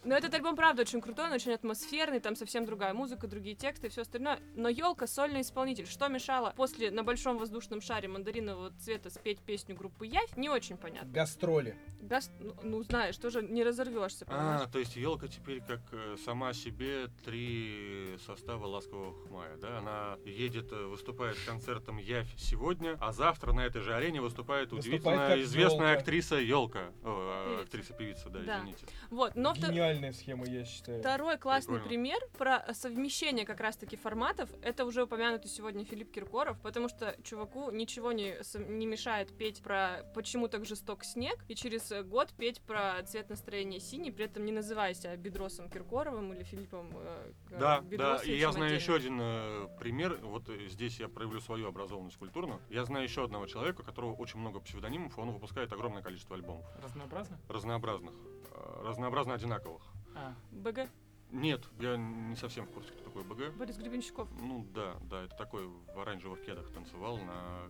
Но 0.04 0.16
этот 0.16 0.34
альбом, 0.34 0.56
правда, 0.56 0.82
очень 0.82 1.02
крутой, 1.02 1.26
он 1.26 1.34
очень 1.34 1.54
атмосферный, 1.54 2.20
там 2.20 2.36
совсем 2.36 2.66
другая 2.66 2.94
музыка, 2.94 3.28
другие 3.28 3.56
тексты 3.56 3.88
и 3.88 3.90
все 3.90 4.02
остальное. 4.02 4.40
Но 4.56 4.70
елка 4.70 5.06
сольный 5.06 5.42
исполнитель. 5.42 5.86
Что 5.86 6.08
мешало 6.08 6.54
после 6.56 6.90
на 6.90 7.04
большом 7.04 7.38
воздушном 7.38 7.82
шаре 7.82 8.08
мандаринового 8.08 8.72
цвета 8.80 9.12
спеть 9.12 9.40
песню 9.40 9.76
группы 9.76 10.08
Явь, 10.08 10.36
не 10.36 10.50
очень 10.50 10.78
понятно. 10.78 11.12
Гастроли. 11.12 11.78
Гас- 12.02 12.32
ну, 12.40 12.56
ну, 12.64 12.84
знаешь, 12.84 13.18
тоже 13.18 13.44
не 13.44 13.64
разорвешься? 13.64 14.26
А, 14.30 14.68
то 14.68 14.80
есть 14.80 14.96
елка 14.96 15.28
теперь 15.28 15.62
как 15.62 15.82
э, 15.92 16.16
сама 16.24 16.54
себе 16.54 17.08
три 17.24 18.18
состава 18.26 18.66
ласкового 18.80 19.16
мая, 19.30 19.58
да? 19.58 19.78
Она 19.80 20.18
едет, 20.26 20.72
э, 20.72 20.86
выступает 20.86 21.38
с 21.38 21.44
концертом 21.46 21.98
Явь 21.98 22.34
сегодня, 22.38 22.98
а 23.00 23.12
завтра 23.12 23.52
на 23.54 23.66
этой 23.66 23.82
же 23.82 23.94
арене 23.94 24.22
выступает 24.22 24.72
Выступает 24.72 24.72
удивительно 24.72 25.42
известная 25.44 25.88
«Ёлка». 25.90 26.00
актриса 26.00 26.36
Елка. 26.36 26.92
Певица. 27.04 27.62
актриса 27.64 27.94
певица, 27.94 28.30
да, 28.30 28.40
Да. 28.40 28.58
извините. 28.60 28.86
Вот, 29.10 29.36
но 29.36 29.52
втор- 29.54 29.70
Гениальная 29.72 30.12
схема, 30.14 30.46
я 30.48 30.64
считаю. 30.66 31.00
Второй 31.00 31.38
классный 31.38 31.76
Прикольно. 31.76 31.88
пример 31.90 32.20
про 32.38 32.74
совмещение 32.74 33.46
как 33.46 33.60
раз-таки 33.60 33.96
форматов. 33.98 34.50
Это 34.62 34.86
уже 34.86 35.04
упомянутый 35.04 35.50
сегодня 35.50 35.84
Филипп 35.86 36.12
Киркоров, 36.12 36.60
потому 36.62 36.88
что 36.90 37.16
чуваку 37.24 37.72
ничего 37.72 38.12
не, 38.12 38.36
не 38.70 38.86
мешает 38.86 39.36
петь 39.38 39.62
про 39.62 40.04
«Почему 40.16 40.48
так 40.48 40.66
жесток 40.66 41.04
снег» 41.04 41.44
и 41.48 41.56
через 41.56 41.92
год 42.06 42.34
петь 42.38 42.62
про 42.62 43.02
цвет 43.04 43.30
настроения 43.30 43.80
синий, 43.80 44.12
при 44.12 44.26
этом 44.26 44.46
не 44.46 44.52
называя 44.52 44.94
себя 44.94 45.16
Бедросом 45.16 45.70
Киркоровым 45.70 46.34
или 46.34 46.44
Филиппом 46.44 46.92
э, 46.96 47.32
Да, 47.52 47.58
да, 47.60 47.82
Бедросовичем 47.82 48.34
и 48.34 48.38
я 48.38 48.52
знаю 48.52 48.69
отдельно. 48.76 48.82
еще 48.82 48.96
один 48.96 49.18
э, 49.22 49.68
пример, 49.80 50.18
вот 50.24 50.50
э, 50.50 50.68
здесь 50.68 51.00
я 51.00 51.08
проявлю 51.08 51.40
свою 51.42 51.68
образованность 51.68 52.18
культурную. 52.18 52.60
Я 52.70 52.86
знаю 52.86 53.04
еще 53.04 53.24
одного 53.24 53.46
человека, 53.48 53.82
у 53.82 53.84
которого 53.84 54.14
очень 54.14 54.40
много 54.40 54.60
псевдонимов, 54.60 55.18
и 55.18 55.22
он 55.22 55.32
выпускает 55.32 55.72
огромное 55.74 56.02
количество 56.02 56.36
альбомов, 56.36 56.66
Разнообразно? 56.84 57.38
разнообразных, 57.48 58.14
э, 58.52 58.82
разнообразно 58.86 59.34
одинаковых. 59.34 59.84
А, 60.16 60.34
БГ. 60.52 60.90
Нет, 61.32 61.64
я 61.80 61.96
не 61.96 62.36
совсем 62.36 62.66
в 62.66 62.72
курсе, 62.72 62.92
кто 62.92 63.04
такой 63.04 63.24
БГ. 63.24 63.56
Борис 63.56 63.78
Гребенщиков. 63.78 64.28
Ну 64.42 64.66
да, 64.74 64.96
да, 65.04 65.24
это 65.26 65.36
такой 65.36 65.68
в 65.68 66.00
оранжевых 66.00 66.42
кедах 66.44 66.72
танцевал 66.74 67.18
на... 67.20 67.68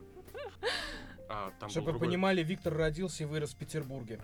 А, 1.27 1.51
там 1.59 1.69
Чтобы 1.69 1.85
был 1.87 1.93
вы 1.93 1.99
другой- 1.99 2.07
понимали, 2.07 2.43
Виктор 2.43 2.73
родился 2.73 3.23
и 3.23 3.25
вырос 3.25 3.53
в 3.53 3.57
Петербурге. 3.57 4.21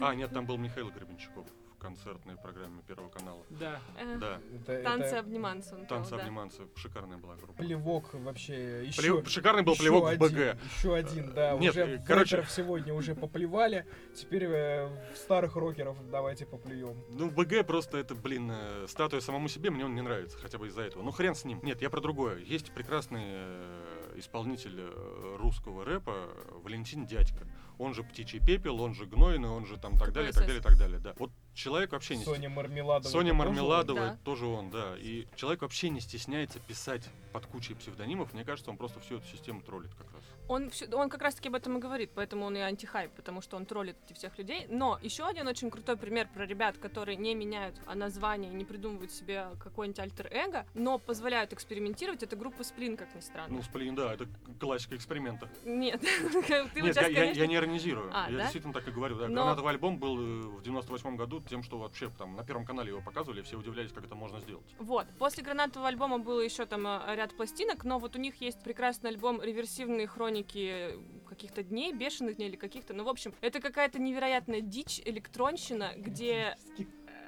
А, 0.00 0.14
нет, 0.14 0.30
там 0.32 0.44
был 0.46 0.56
Михаил 0.58 0.90
Гребенщиков 0.90 1.46
концертной 1.88 2.36
программе 2.36 2.82
Первого 2.86 3.10
канала. 3.10 3.44
да. 3.50 3.78
Э, 3.98 4.16
Да, 4.18 4.40
Это- 4.54 4.82
Танцы 4.82 5.06
это 5.08 5.18
обниманцы. 5.20 5.74
он 5.74 5.86
танцы 5.86 6.10
пел, 6.10 6.18
да. 6.18 6.24
обниманцы, 6.24 6.62
шикарная 6.76 7.18
была 7.18 7.36
группа. 7.36 7.62
Плевок 7.62 8.14
вообще. 8.14 8.86
Еще, 8.86 9.00
Плев- 9.02 9.28
Шикарный 9.28 9.62
был 9.62 9.76
плевок 9.76 10.10
в 10.10 10.16
БГ. 10.18 10.56
Еще 10.76 10.94
один, 10.94 11.32
да. 11.34 11.52
Нет, 11.58 11.72
уже 11.72 11.80
э, 11.82 11.98
в 11.98 12.04
короче- 12.04 12.44
сегодня 12.48 12.94
уже 12.94 13.14
поплевали. 13.14 13.86
Теперь 14.16 14.44
э, 14.46 14.88
старых 15.14 15.56
рокеров 15.56 15.96
давайте 16.10 16.46
поплюем. 16.46 16.96
Ну, 17.10 17.30
БГ 17.30 17.66
просто 17.66 17.98
это, 17.98 18.14
блин, 18.14 18.50
э, 18.52 18.86
статуя 18.88 19.20
самому 19.20 19.48
себе, 19.48 19.70
мне 19.70 19.84
он 19.84 19.94
не 19.94 20.00
нравится, 20.02 20.38
хотя 20.38 20.56
бы 20.58 20.68
из-за 20.68 20.82
этого. 20.82 21.02
Ну, 21.02 21.10
хрен 21.10 21.34
с 21.34 21.44
ним. 21.44 21.60
Нет, 21.62 21.82
я 21.82 21.90
про 21.90 22.00
другое. 22.00 22.38
Есть 22.38 22.72
прекрасный 22.72 23.22
э, 23.24 24.12
исполнитель 24.16 24.76
э, 24.80 25.36
русского 25.38 25.84
рэпа 25.84 26.14
Валентин 26.62 27.06
Дядька. 27.06 27.46
Он 27.78 27.94
же 27.94 28.02
Птичий 28.02 28.40
Пепел, 28.40 28.80
он 28.80 28.94
же 28.94 29.06
Гнойный, 29.06 29.48
он 29.48 29.66
же 29.66 29.76
там 29.78 29.98
так 29.98 30.12
далее, 30.12 30.32
так 30.32 30.46
далее, 30.46 30.62
так 30.62 30.78
далее, 30.78 30.98
да. 31.00 31.14
Вот 31.18 31.30
человек 31.54 31.92
вообще 31.92 32.16
не... 32.16 32.24
Соня 32.24 32.48
Мармеладова. 32.48 33.10
Соня 33.10 33.34
Мармеладова, 33.34 34.00
Да. 34.00 34.18
тоже 34.24 34.46
он, 34.46 34.70
да. 34.70 34.94
И 34.98 35.26
человек 35.36 35.62
вообще 35.62 35.90
не 35.90 36.00
стесняется 36.00 36.60
писать 36.60 37.08
под 37.32 37.46
кучей 37.46 37.74
псевдонимов. 37.74 38.32
Мне 38.32 38.44
кажется, 38.44 38.70
он 38.70 38.76
просто 38.76 39.00
всю 39.00 39.16
эту 39.16 39.26
систему 39.26 39.60
троллит 39.60 39.92
как 39.94 40.12
раз. 40.12 40.22
Он, 40.48 40.70
всё- 40.70 40.86
он 40.96 41.08
как 41.08 41.22
раз-таки 41.22 41.48
об 41.48 41.54
этом 41.54 41.78
и 41.78 41.80
говорит, 41.80 42.10
поэтому 42.14 42.46
он 42.46 42.56
и 42.56 42.60
антихайп, 42.60 43.10
потому 43.12 43.40
что 43.40 43.56
он 43.56 43.64
троллит 43.64 43.96
этих 44.04 44.16
всех 44.16 44.36
людей. 44.38 44.66
Но 44.68 44.98
еще 45.02 45.24
один 45.24 45.48
очень 45.48 45.70
крутой 45.70 45.96
пример 45.96 46.28
про 46.32 46.46
ребят, 46.46 46.76
которые 46.78 47.16
не 47.16 47.34
меняют 47.34 47.76
а, 47.86 47.94
название, 47.94 48.52
не 48.52 48.64
придумывают 48.64 49.10
себе 49.10 49.46
какой-нибудь 49.58 49.98
альтер-эго, 49.98 50.66
но 50.74 50.98
позволяют 50.98 51.52
экспериментировать, 51.52 52.22
это 52.22 52.36
группа 52.36 52.62
Сплин, 52.62 52.96
как 52.96 53.14
ни 53.14 53.20
странно. 53.20 53.54
Ну, 53.56 53.62
сплин, 53.62 53.94
да, 53.94 54.12
это 54.12 54.26
классика 54.60 54.96
эксперимента. 54.96 55.48
Нет, 55.64 56.00
ты 56.74 56.80
Нет, 56.82 56.96
я, 57.36 57.46
не 57.46 57.54
иронизирую. 57.54 58.10
А, 58.12 58.30
я 58.30 58.40
действительно 58.40 58.74
так 58.74 58.86
и 58.86 58.90
говорю. 58.90 59.16
Гранатовый 59.16 59.72
альбом 59.72 59.98
был 59.98 60.18
э, 60.18 60.42
в 60.58 60.62
98 60.62 61.16
году 61.16 61.40
тем, 61.48 61.62
что 61.62 61.78
вообще 61.78 62.10
там 62.10 62.36
на 62.36 62.44
Первом 62.44 62.66
канале 62.66 62.90
его 62.90 63.00
показывали, 63.00 63.42
все 63.42 63.56
удивлялись, 63.56 63.92
как 63.92 64.04
это 64.04 64.14
можно 64.14 64.40
сделать. 64.40 64.74
Вот. 64.78 65.06
После 65.18 65.42
гранатового 65.42 65.88
альбома 65.88 66.18
было 66.18 66.40
еще 66.40 66.66
там 66.66 66.86
э, 66.86 67.14
ряд 67.14 67.34
пластинок, 67.34 67.84
но 67.84 67.98
вот 67.98 68.16
у 68.16 68.18
них 68.18 68.40
есть 68.40 68.62
прекрасный 68.62 69.10
альбом 69.10 69.40
«Реверсивные 69.40 70.06
хроники 70.06 70.33
каких-то 70.42 71.62
дней, 71.62 71.92
бешеных 71.92 72.36
дней 72.36 72.48
или 72.48 72.56
каких-то. 72.56 72.94
Ну, 72.94 73.04
в 73.04 73.08
общем, 73.08 73.34
это 73.40 73.60
какая-то 73.60 74.00
невероятная 74.00 74.60
дичь, 74.60 75.00
электронщина, 75.04 75.92
где 75.96 76.56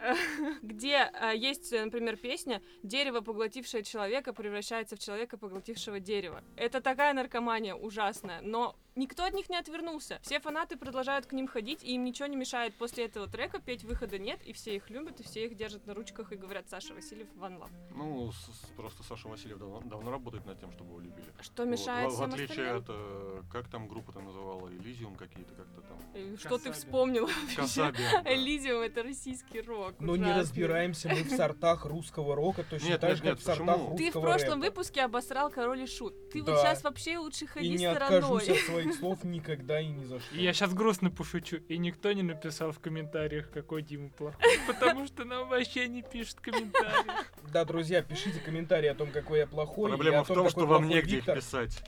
где 0.62 1.10
э, 1.12 1.32
есть, 1.36 1.72
например, 1.72 2.16
песня 2.16 2.62
«Дерево, 2.82 3.20
поглотившее 3.20 3.82
человека, 3.82 4.32
превращается 4.32 4.96
в 4.96 4.98
человека, 4.98 5.36
поглотившего 5.38 6.00
дерево». 6.00 6.42
Это 6.56 6.80
такая 6.80 7.14
наркомания 7.14 7.74
ужасная, 7.74 8.40
но 8.42 8.76
никто 8.96 9.24
от 9.24 9.34
них 9.34 9.48
не 9.48 9.56
отвернулся. 9.56 10.18
Все 10.22 10.40
фанаты 10.40 10.76
продолжают 10.76 11.26
к 11.26 11.32
ним 11.32 11.46
ходить, 11.46 11.82
и 11.84 11.94
им 11.94 12.04
ничего 12.04 12.26
не 12.28 12.36
мешает 12.36 12.74
после 12.76 13.04
этого 13.04 13.26
трека 13.28 13.60
петь 13.60 13.84
«Выхода 13.84 14.18
нет», 14.18 14.40
и 14.44 14.52
все 14.52 14.74
их 14.76 14.90
любят, 14.90 15.20
и 15.20 15.22
все 15.22 15.44
их 15.46 15.54
держат 15.56 15.86
на 15.86 15.94
ручках 15.94 16.32
и 16.32 16.36
говорят 16.36 16.68
«Саша 16.68 16.94
Васильев, 16.94 17.28
One 17.36 17.58
Love». 17.60 17.70
Ну, 17.94 18.32
с- 18.32 18.36
с- 18.36 18.70
просто 18.76 19.02
Саша 19.02 19.28
Васильев 19.28 19.58
давно, 19.58 19.80
давно 19.84 20.10
работает 20.10 20.46
над 20.46 20.58
тем, 20.58 20.72
чтобы 20.72 20.90
его 20.90 21.00
любили. 21.00 21.26
Что 21.40 21.62
Вот, 21.64 21.70
мешает 21.72 22.10
в, 22.12 22.16
в 22.16 22.22
отличие 22.22 22.70
остальным? 22.72 22.76
от, 22.78 22.84
э, 22.88 23.42
как 23.52 23.68
там 23.68 23.88
группа-то 23.88 24.20
называла, 24.20 24.68
Элизиум 24.70 25.14
какие-то 25.16 25.54
как-то 25.54 25.80
там. 25.82 25.98
Э, 26.14 26.36
Что 26.38 26.58
ты 26.58 26.68
Касаби. 26.70 26.72
вспомнил? 26.72 27.28
Касабиан. 27.56 28.24
да. 28.24 28.34
Элизиум— 28.34 28.80
это 28.82 29.02
российский 29.02 29.60
рок. 29.60 29.94
Но 30.00 30.16
не 30.16 30.22
ужасный. 30.22 30.40
разбираемся 30.40 31.08
мы 31.08 31.22
в 31.22 31.30
сортах 31.30 31.84
русского 31.84 32.34
рока 32.34 32.64
точно 32.64 32.86
Нет, 32.88 33.00
так 33.00 33.10
нет, 33.10 33.18
же, 33.18 33.24
как 33.24 33.38
в 33.38 33.42
сортах 33.42 33.76
русского 33.78 33.96
Ты 33.98 34.10
в 34.10 34.12
прошлом 34.20 34.62
рэпа. 34.62 34.64
выпуске 34.66 35.02
обосрал 35.02 35.50
Король 35.50 35.82
и 35.82 35.86
Шут. 35.86 36.30
Ты 36.30 36.38
вот 36.42 36.46
Да. 36.46 36.56
сейчас 36.62 36.82
вообще 36.84 37.18
лучше 37.18 37.46
ходи 37.46 37.66
И 37.66 37.70
не 37.70 37.78
стороной. 37.90 38.18
откажусь 38.18 38.48
от 38.48 38.56
своих 38.86 38.98
слов 38.98 39.24
никогда 39.24 39.80
и 39.80 39.88
ни 39.88 40.04
за 40.04 40.20
что. 40.20 40.34
Я 40.34 40.52
сейчас 40.52 40.74
грустно 40.74 41.10
пошучу, 41.10 41.56
и 41.68 41.78
никто 41.78 42.12
не 42.12 42.22
написал 42.22 42.72
в 42.72 42.80
комментариях, 42.80 43.50
какой 43.50 43.82
Дима 43.82 44.10
плохой, 44.10 44.58
потому 44.66 45.06
что 45.06 45.24
нам 45.24 45.48
вообще 45.48 45.88
не 45.88 46.02
пишут 46.02 46.40
комментарии. 46.40 47.10
Да, 47.52 47.64
друзья, 47.64 48.02
пишите 48.02 48.40
комментарии 48.40 48.88
о 48.88 48.94
том, 48.94 49.10
какой 49.10 49.40
я 49.40 49.46
плохой. 49.46 49.90
Проблема 49.90 50.20
о 50.20 50.24
в 50.24 50.28
том, 50.28 50.48
что 50.48 50.66
вам 50.66 50.88
негде 50.88 51.18
их 51.18 51.24
писать. 51.24 51.82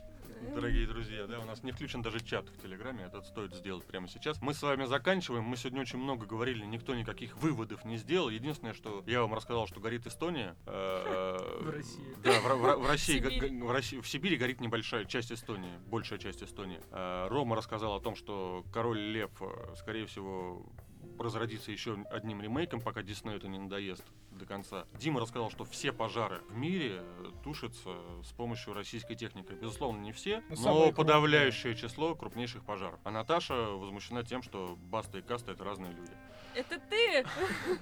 Дорогие 0.55 0.87
друзья, 0.87 1.27
да, 1.27 1.41
у 1.41 1.45
нас 1.45 1.63
не 1.63 1.73
включен 1.73 2.03
даже 2.03 2.21
чат 2.21 2.49
в 2.49 2.61
Телеграме, 2.63 3.05
это 3.05 3.23
стоит 3.23 3.55
сделать 3.55 3.85
прямо 3.87 4.09
сейчас. 4.09 4.41
Мы 4.41 4.55
с 4.55 4.63
вами 4.63 4.85
заканчиваем, 4.85 5.45
мы 5.45 5.57
сегодня 5.57 5.81
очень 5.83 5.99
много 5.99 6.27
говорили, 6.27 6.65
никто 6.65 6.95
никаких 6.95 7.37
выводов 7.39 7.85
не 7.85 7.97
сделал. 7.97 8.29
Единственное, 8.29 8.75
что 8.75 9.03
я 9.07 9.21
вам 9.21 9.35
рассказал, 9.35 9.67
что 9.67 9.81
горит 9.81 10.07
Эстония. 10.07 10.57
э, 10.67 11.37
В 11.61 11.71
России. 11.71 12.17
Да, 12.23 12.41
в, 12.41 13.71
России- 13.73 14.01
в 14.01 14.09
Сибири 14.09 14.37
горит 14.37 14.61
небольшая 14.61 15.05
часть 15.05 15.33
Эстонии, 15.33 15.73
большая 15.87 16.19
часть 16.19 16.43
Эстонии. 16.43 16.81
Э, 16.91 17.29
Рома 17.29 17.57
рассказал 17.57 17.95
о 17.97 18.01
том, 18.01 18.15
что 18.17 18.65
Король 18.73 18.99
Лев, 19.01 19.31
э, 19.41 19.75
скорее 19.77 20.07
всего, 20.07 20.65
разродится 21.19 21.71
еще 21.73 21.97
одним 22.11 22.41
ремейком, 22.43 22.81
пока 22.81 23.03
Диснею 23.03 23.39
это 23.39 23.49
не 23.49 23.59
надоест 23.59 24.05
до 24.33 24.47
конца. 24.47 24.87
Дима 24.99 25.21
рассказал, 25.21 25.51
что 25.51 25.65
все 25.65 25.93
пожары 25.93 26.41
в 26.49 26.57
мире 26.57 27.01
э, 27.03 27.31
тушатся 27.43 27.91
с 28.23 28.33
помощью 28.33 28.73
российской 28.75 29.15
техники. 29.17 29.53
Безусловно, 29.53 30.01
не 30.01 30.13
все, 30.13 30.43
Ну, 30.49 30.57
но 30.57 30.73
крупные. 30.75 30.95
подавляющее 30.95 31.75
число 31.75 32.15
крупнейших 32.15 32.63
пожаров. 32.65 33.01
А 33.05 33.11
Наташа 33.11 33.55
возмущена 33.55 34.23
тем, 34.23 34.43
что 34.43 34.77
Баста 34.77 35.19
и 35.19 35.23
Каста— 35.23 35.53
это 35.53 35.65
разные 35.65 35.93
люди. 35.93 36.13
Это 36.55 36.79
ты! 36.89 37.25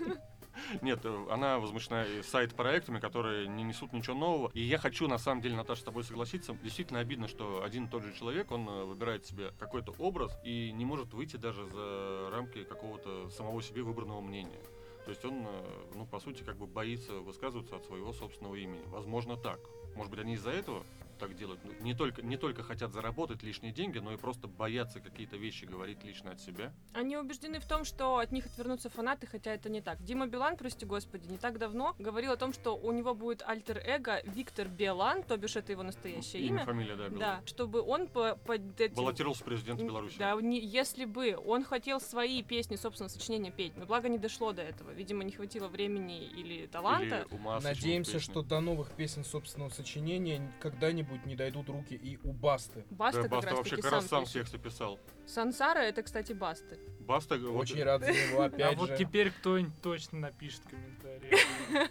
Нет, 0.82 1.00
э, 1.04 1.26
она 1.30 1.58
возмущена 1.58 2.04
сайт-проектами, 2.22 3.00
которые 3.00 3.48
не 3.48 3.62
несут 3.62 3.92
ничего 3.92 4.16
нового. 4.16 4.50
И 4.54 4.60
я 4.60 4.78
хочу, 4.78 5.08
на 5.08 5.18
самом 5.18 5.42
деле, 5.42 5.56
Наташа, 5.56 5.80
с 5.80 5.84
тобой 5.84 6.04
согласиться. 6.04 6.56
Действительно 6.62 7.00
обидно, 7.00 7.28
что 7.28 7.62
один 7.62 7.86
и 7.86 7.88
тот 7.88 8.02
же 8.02 8.14
человек, 8.14 8.50
он 8.50 8.68
э, 8.68 8.84
выбирает 8.84 9.26
себе 9.26 9.52
какой-то 9.58 9.94
образ 9.98 10.36
и 10.44 10.72
не 10.72 10.84
может 10.84 11.12
выйти 11.12 11.36
даже 11.36 11.66
за 11.66 12.30
рамки 12.32 12.64
какого-то 12.64 13.30
самого 13.30 13.62
себе 13.62 13.82
выбранного 13.82 14.20
мнения. 14.20 14.62
То 15.04 15.10
есть 15.10 15.24
он, 15.24 15.46
э, 15.46 15.86
ну, 15.94 16.06
по 16.06 16.18
сути, 16.18 16.42
как 16.42 16.56
бы 16.56 16.66
боится 16.66 17.12
высказываться 17.14 17.76
от 17.76 17.84
своего 17.84 18.12
собственного 18.12 18.56
имени. 18.56 18.82
Возможно, 18.86 19.36
так. 19.36 19.60
Может 19.94 20.10
быть, 20.10 20.20
они 20.20 20.34
из-за 20.34 20.50
этого 20.50 20.84
так 21.16 21.36
делают. 21.36 21.60
Ну, 21.64 21.72
Не 21.80 21.94
только, 21.94 22.22
не 22.22 22.36
только 22.36 22.62
хотят 22.62 22.92
заработать 22.92 23.42
лишние 23.42 23.72
деньги, 23.72 23.98
но 23.98 24.12
и 24.12 24.16
просто 24.16 24.46
боятся 24.48 25.00
какие-то 25.00 25.36
вещи 25.36 25.64
говорить 25.64 26.04
лично 26.04 26.32
от 26.32 26.40
себя. 26.40 26.72
Они 26.92 27.16
убеждены 27.16 27.58
в 27.60 27.66
том, 27.66 27.84
что 27.84 28.18
от 28.18 28.32
них 28.32 28.46
отвернутся 28.46 28.90
фанаты, 28.90 29.26
хотя 29.26 29.52
это 29.52 29.68
не 29.68 29.80
так. 29.80 30.02
Дима 30.04 30.26
Билан, 30.26 30.56
прости 30.56 30.84
господи, 30.86 31.26
не 31.28 31.38
так 31.38 31.58
давно 31.58 31.94
говорил 31.98 32.32
о 32.32 32.36
том, 32.36 32.52
что 32.52 32.76
у 32.76 32.92
него 32.92 33.14
будет 33.14 33.42
альтер-эго 33.42 34.20
Виктор 34.24 34.68
Билан, 34.68 35.22
то 35.22 35.36
бишь 35.36 35.56
это 35.56 35.72
его 35.72 35.82
настоящее 35.82 36.42
имя. 36.42 36.64
фамилия, 36.64 36.96
да, 36.96 37.08
Билан. 37.08 37.18
Да, 37.18 37.42
чтобы 37.46 37.80
он 37.80 38.08
по, 38.08 38.36
под 38.36 38.80
этим... 38.80 38.94
Баллотировался 38.94 39.42
в 39.42 39.46
президент 39.46 39.80
М, 39.80 39.86
Беларуси. 39.86 40.16
Да, 40.18 40.34
не- 40.40 40.64
если 40.64 41.04
бы 41.04 41.36
он 41.46 41.64
хотел 41.64 42.00
свои 42.00 42.42
песни, 42.42 42.76
собственно, 42.76 43.08
сочинения 43.08 43.50
петь, 43.50 43.76
но 43.76 43.86
благо 43.86 44.08
не 44.08 44.18
дошло 44.18 44.52
до 44.52 44.62
этого. 44.62 44.90
Видимо, 44.90 45.24
не 45.24 45.32
хватило 45.32 45.68
времени 45.68 46.24
или 46.24 46.66
таланта. 46.66 47.26
Или 47.28 47.34
ума 47.34 47.60
Надеемся, 47.60 48.20
что 48.20 48.42
до 48.42 48.60
новых 48.60 48.90
песен 48.92 49.24
собственного 49.24 49.70
сочинения 49.70 50.52
когда-нибудь 50.60 51.05
не 51.24 51.36
дойдут 51.36 51.68
руки 51.68 51.94
и 51.94 52.18
у 52.22 52.32
Басты. 52.32 52.84
Баста 52.90 53.22
Да, 53.22 53.28
как 53.28 53.30
Баста 53.32 53.50
раз 53.50 53.58
вообще 53.58 53.70
таки 53.76 53.82
как 53.82 53.92
раз 53.92 54.06
сам 54.06 54.20
пишет. 54.24 54.34
тексты 54.34 54.58
писал. 54.58 54.98
Сансара 55.26 55.80
это, 55.80 56.02
кстати, 56.02 56.32
Басты. 56.32 56.78
Баста... 57.00 57.36
вот- 57.38 57.62
Очень 57.62 57.82
рад 57.84 58.02
за 58.02 58.12
него, 58.12 58.42
А 58.42 58.46
опять 58.46 58.76
вот 58.76 58.90
же. 58.90 58.96
теперь 58.96 59.30
кто-нибудь 59.30 59.80
точно 59.82 60.18
напишет 60.20 60.62
комментарий. 60.68 61.30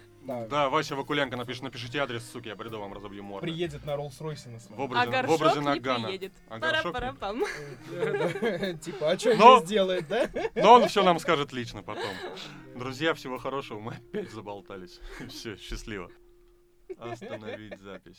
Да. 0.26 0.68
Вася 0.70 0.96
Вакулянка 0.96 1.36
напишет, 1.36 1.62
напишите 1.62 2.00
адрес, 2.00 2.28
суки, 2.28 2.48
я 2.48 2.56
приду 2.56 2.80
вам 2.80 2.92
разобью 2.92 3.22
морду. 3.22 3.46
Приедет 3.46 3.86
на 3.86 3.94
Роллс-Ройсе 3.94 4.48
на 4.48 4.58
В 4.58 4.62
своем. 4.62 4.80
образе, 4.80 5.12
а 5.16 5.22
в 5.54 5.62
Нагана. 5.62 6.08
приедет. 6.08 6.32
А 6.48 6.58
Пара-пара-пам. 6.58 7.44
Типа, 8.80 9.12
а 9.12 9.18
что 9.18 9.34
Но- 9.36 9.58
здесь 9.58 9.68
делает, 9.68 10.08
да? 10.08 10.28
Но 10.56 10.72
он 10.74 10.88
все 10.88 11.04
нам 11.04 11.20
скажет 11.20 11.52
лично 11.52 11.84
потом. 11.84 12.10
Друзья, 12.74 13.14
всего 13.14 13.38
хорошего, 13.38 13.78
мы 13.78 13.92
опять 13.92 14.30
заболтались. 14.32 14.98
Все, 15.28 15.56
счастливо. 15.56 16.10
Остановить 16.98 17.78
запись. 17.80 18.14